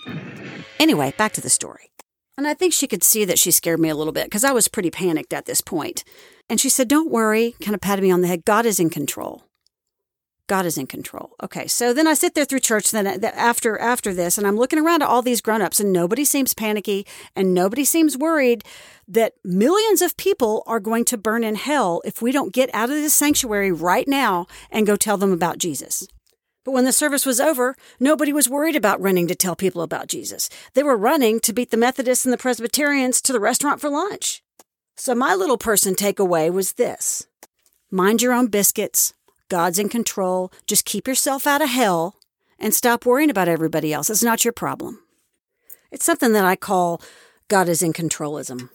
Anyway, 0.79 1.13
back 1.19 1.33
to 1.33 1.41
the 1.41 1.51
story. 1.51 1.91
And 2.39 2.47
I 2.47 2.55
think 2.55 2.75
she 2.75 2.87
could 2.87 3.03
see 3.03 3.25
that 3.25 3.39
she 3.39 3.51
scared 3.51 3.81
me 3.81 3.89
a 3.89 3.95
little 3.95 4.13
bit 4.13 4.27
because 4.27 4.45
I 4.45 4.53
was 4.53 4.69
pretty 4.69 4.91
panicked 4.91 5.33
at 5.33 5.47
this 5.47 5.63
point. 5.63 6.05
And 6.49 6.61
she 6.61 6.69
said, 6.69 6.89
Don't 6.89 7.11
worry, 7.11 7.55
kind 7.61 7.75
of 7.75 7.81
patted 7.81 8.03
me 8.03 8.11
on 8.11 8.21
the 8.21 8.29
head. 8.29 8.45
God 8.45 8.67
is 8.67 8.79
in 8.79 8.91
control. 8.91 9.45
God 10.49 10.65
is 10.65 10.79
in 10.79 10.87
control. 10.87 11.35
Okay, 11.43 11.67
so 11.67 11.93
then 11.93 12.07
I 12.07 12.15
sit 12.15 12.35
there 12.35 12.45
through 12.45 12.61
church 12.61 12.93
then 12.93 13.07
uh, 13.07 13.27
after 13.35 13.79
after 13.79 14.15
this, 14.15 14.39
and 14.39 14.47
I'm 14.47 14.57
looking 14.57 14.79
around 14.79 15.03
at 15.03 15.09
all 15.09 15.23
these 15.23 15.41
grown-ups, 15.41 15.81
and 15.81 15.93
nobody 15.93 16.25
seems 16.25 16.55
panicky, 16.55 17.05
and 17.35 17.53
nobody 17.53 17.85
seems 17.85 18.17
worried 18.17 18.63
that 19.09 19.35
millions 19.45 20.03
of 20.03 20.17
people 20.17 20.63
are 20.67 20.79
going 20.79 21.05
to 21.07 21.19
burn 21.19 21.43
in 21.43 21.57
hell 21.57 22.01
if 22.05 22.23
we 22.23 22.31
don't 22.31 22.55
get 22.55 22.71
out 22.73 22.91
of 22.91 22.97
this 22.97 23.15
sanctuary 23.15 23.73
right 23.73 24.07
now 24.07 24.47
and 24.71 24.87
go 24.87 24.95
tell 24.95 25.17
them 25.17 25.33
about 25.33 25.59
Jesus. 25.59 26.07
But 26.65 26.73
when 26.73 26.85
the 26.85 26.93
service 26.93 27.27
was 27.27 27.41
over, 27.41 27.77
nobody 28.01 28.33
was 28.33 28.49
worried 28.49 28.77
about 28.77 29.01
running 29.01 29.29
to 29.29 29.37
tell 29.37 29.55
people 29.55 29.83
about 29.83 30.09
Jesus. 30.09 30.49
They 30.75 30.83
were 30.83 30.97
running 30.97 31.39
to 31.41 31.53
beat 31.53 31.71
the 31.71 31.77
Methodists 31.77 32.25
and 32.25 32.33
the 32.33 32.39
Presbyterians 32.39 33.21
to 33.23 33.33
the 33.33 33.41
restaurant 33.41 33.81
for 33.81 33.89
lunch. 33.89 34.43
So 34.99 35.15
my 35.15 35.35
little 35.35 35.59
person 35.59 35.95
takeaway 35.95 36.51
was 36.51 36.73
this 36.73 37.27
mind 37.91 38.23
your 38.23 38.33
own 38.33 38.47
biscuits. 38.47 39.13
God's 39.49 39.79
in 39.79 39.89
control. 39.89 40.51
Just 40.67 40.85
keep 40.85 41.07
yourself 41.07 41.47
out 41.47 41.63
of 41.63 41.69
hell 41.69 42.17
and 42.59 42.75
stop 42.75 43.05
worrying 43.05 43.31
about 43.31 43.49
everybody 43.49 43.93
else. 43.93 44.11
It's 44.11 44.23
not 44.23 44.45
your 44.45 44.53
problem. 44.53 45.01
It's 45.93 46.05
something 46.05 46.33
that 46.33 46.45
I 46.45 46.57
call 46.57 47.01
God 47.49 47.69
is 47.69 47.83
in 47.83 47.93
controlism. 47.93 48.71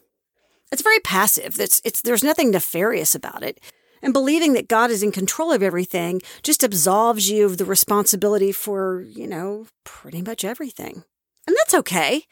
It's 0.71 0.83
very 0.83 0.99
passive. 0.99 1.59
It's, 1.59 1.81
it's, 1.83 2.01
there's 2.01 2.23
nothing 2.23 2.51
nefarious 2.51 3.15
about 3.15 3.43
it. 3.43 3.59
And 4.01 4.13
believing 4.13 4.53
that 4.53 4.69
God 4.69 4.89
is 4.91 5.03
in 5.03 5.11
control 5.11 5.51
of 5.51 5.61
everything 5.61 6.21
just 6.41 6.63
absolves 6.63 7.29
you 7.29 7.45
of 7.45 7.57
the 7.57 7.65
responsibility 7.65 8.51
for, 8.51 9.01
you 9.01 9.27
know, 9.27 9.67
pretty 9.83 10.21
much 10.21 10.45
everything. 10.45 11.03
And 11.47 11.55
that's 11.57 11.73
okay. 11.73 12.23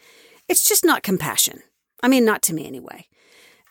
It's 0.48 0.68
just 0.68 0.86
not 0.86 1.04
compassion. 1.04 1.62
I 2.02 2.08
mean, 2.08 2.24
not 2.24 2.42
to 2.44 2.54
me 2.54 2.66
anyway. 2.66 3.08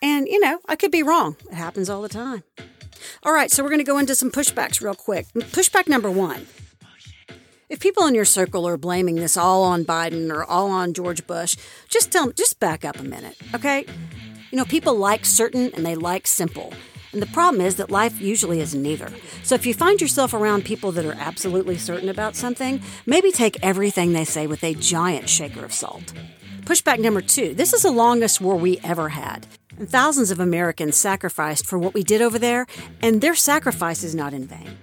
And, 0.00 0.28
you 0.28 0.40
know, 0.40 0.60
I 0.68 0.76
could 0.76 0.90
be 0.90 1.02
wrong. 1.02 1.36
It 1.50 1.54
happens 1.54 1.90
all 1.90 2.02
the 2.02 2.08
time. 2.08 2.42
All 3.22 3.32
right, 3.32 3.50
so 3.50 3.62
we're 3.62 3.70
going 3.70 3.80
to 3.80 3.84
go 3.84 3.98
into 3.98 4.14
some 4.14 4.30
pushbacks 4.30 4.80
real 4.80 4.94
quick. 4.94 5.26
Pushback 5.34 5.88
number 5.88 6.10
one. 6.10 6.46
If 7.68 7.80
people 7.80 8.06
in 8.06 8.14
your 8.14 8.24
circle 8.24 8.66
are 8.66 8.78
blaming 8.78 9.16
this 9.16 9.36
all 9.36 9.62
on 9.62 9.84
Biden 9.84 10.30
or 10.30 10.42
all 10.44 10.70
on 10.70 10.94
George 10.94 11.26
Bush, 11.26 11.54
just 11.88 12.10
tell 12.10 12.24
them, 12.24 12.34
just 12.34 12.58
back 12.58 12.84
up 12.84 12.98
a 12.98 13.02
minute, 13.02 13.36
okay? 13.54 13.84
You 14.50 14.56
know, 14.56 14.64
people 14.64 14.94
like 14.94 15.26
certain 15.26 15.70
and 15.74 15.84
they 15.84 15.94
like 15.94 16.26
simple. 16.26 16.72
And 17.12 17.20
the 17.20 17.26
problem 17.26 17.60
is 17.60 17.76
that 17.76 17.90
life 17.90 18.20
usually 18.20 18.60
is 18.60 18.74
neither. 18.74 19.10
So 19.42 19.54
if 19.54 19.66
you 19.66 19.74
find 19.74 20.00
yourself 20.00 20.32
around 20.32 20.64
people 20.64 20.92
that 20.92 21.04
are 21.04 21.16
absolutely 21.18 21.76
certain 21.76 22.08
about 22.08 22.36
something, 22.36 22.82
maybe 23.06 23.32
take 23.32 23.62
everything 23.62 24.12
they 24.12 24.24
say 24.24 24.46
with 24.46 24.62
a 24.64 24.74
giant 24.74 25.28
shaker 25.28 25.64
of 25.64 25.72
salt. 25.72 26.12
Pushback 26.62 26.98
number 26.98 27.22
two 27.22 27.54
this 27.54 27.72
is 27.72 27.82
the 27.82 27.90
longest 27.90 28.40
war 28.40 28.56
we 28.56 28.78
ever 28.84 29.10
had. 29.10 29.46
And 29.78 29.88
thousands 29.88 30.32
of 30.32 30.40
Americans 30.40 30.96
sacrificed 30.96 31.64
for 31.64 31.78
what 31.78 31.94
we 31.94 32.02
did 32.02 32.20
over 32.20 32.38
there, 32.38 32.66
and 33.00 33.20
their 33.20 33.36
sacrifice 33.36 34.02
is 34.02 34.14
not 34.14 34.34
in 34.34 34.44
vain. 34.46 34.76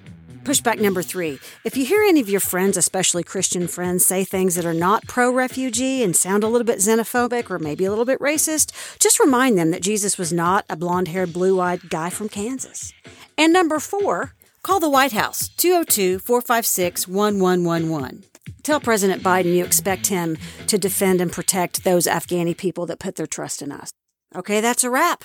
Pushback 0.46 0.80
number 0.80 1.02
three. 1.02 1.40
If 1.64 1.76
you 1.76 1.86
hear 1.86 2.04
any 2.04 2.22
of 2.22 2.30
your 2.30 2.40
friends, 2.40 2.78
especially 2.78 3.24
Christian 3.24 3.68
friends, 3.68 4.06
say 4.06 4.24
things 4.24 4.56
that 4.56 4.66
are 4.66 4.76
not 4.76 5.08
pro 5.08 5.32
refugee 5.32 6.04
and 6.04 6.16
sound 6.16 6.44
a 6.44 6.48
little 6.48 6.66
bit 6.66 6.78
xenophobic 6.78 7.50
or 7.50 7.58
maybe 7.58 7.84
a 7.84 7.90
little 7.90 8.06
bit 8.06 8.20
racist, 8.20 8.72
just 9.00 9.20
remind 9.20 9.58
them 9.58 9.72
that 9.72 9.82
Jesus 9.82 10.18
was 10.18 10.32
not 10.32 10.64
a 10.70 10.76
blonde 10.76 11.08
haired, 11.08 11.34
blue 11.34 11.60
eyed 11.60 11.90
guy 11.90 12.12
from 12.12 12.30
Kansas. 12.30 12.94
And 13.38 13.52
number 13.52 13.80
four, 13.80 14.34
call 14.62 14.80
the 14.80 14.90
White 14.90 15.14
House 15.14 15.50
202 15.50 16.20
456 16.20 17.08
1111. 17.08 18.24
Tell 18.62 18.80
President 18.80 19.24
Biden 19.24 19.56
you 19.56 19.66
expect 19.66 20.08
him 20.08 20.38
to 20.68 20.78
defend 20.78 21.22
and 21.22 21.32
protect 21.32 21.84
those 21.84 22.06
Afghani 22.06 22.56
people 22.56 22.86
that 22.86 23.00
put 23.00 23.16
their 23.16 23.28
trust 23.28 23.64
in 23.64 23.72
us. 23.72 23.92
Okay, 24.36 24.62
that's 24.62 24.84
a 24.84 24.90
wrap. 24.90 25.24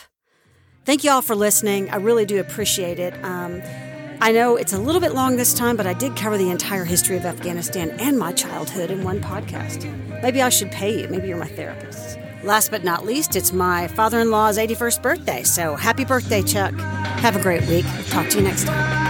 Thank 0.85 1.05
you 1.05 1.11
all 1.11 1.23
for 1.23 1.35
listening. 1.35 1.90
I 1.90 1.96
really 1.96 2.25
do 2.25 2.40
appreciate 2.40 2.99
it. 2.99 3.12
Um, 3.25 3.61
I 4.23 4.33
know 4.33 4.57
it's 4.57 4.73
a 4.73 4.79
little 4.79 5.01
bit 5.01 5.14
long 5.14 5.37
this 5.37 5.55
time, 5.55 5.77
but 5.77 5.87
I 5.87 5.94
did 5.94 6.16
cover 6.16 6.38
the 6.38 6.51
entire 6.51 6.85
history 6.85 7.16
of 7.16 7.25
Afghanistan 7.25 7.90
and 7.99 8.18
my 8.18 8.33
childhood 8.33 8.90
in 8.90 9.03
one 9.03 9.20
podcast. 9.20 9.85
Maybe 10.23 10.42
I 10.42 10.49
should 10.49 10.70
pay 10.70 11.01
you. 11.01 11.09
Maybe 11.09 11.29
you're 11.29 11.38
my 11.38 11.49
therapist. 11.49 12.18
Last 12.44 12.70
but 12.70 12.85
not 12.85 13.05
least, 13.05 13.37
it's 13.37 13.53
my 13.53 13.88
father 13.88 14.20
in 14.20 14.31
law's 14.31 14.59
81st 14.59 15.03
birthday. 15.03 15.42
So 15.42 15.75
happy 15.75 16.05
birthday, 16.05 16.42
Chuck. 16.42 16.75
Have 16.75 17.37
a 17.37 17.42
great 17.42 17.66
week. 17.66 17.85
Talk 18.09 18.29
to 18.31 18.38
you 18.38 18.44
next 18.44 18.64
time. 18.64 19.10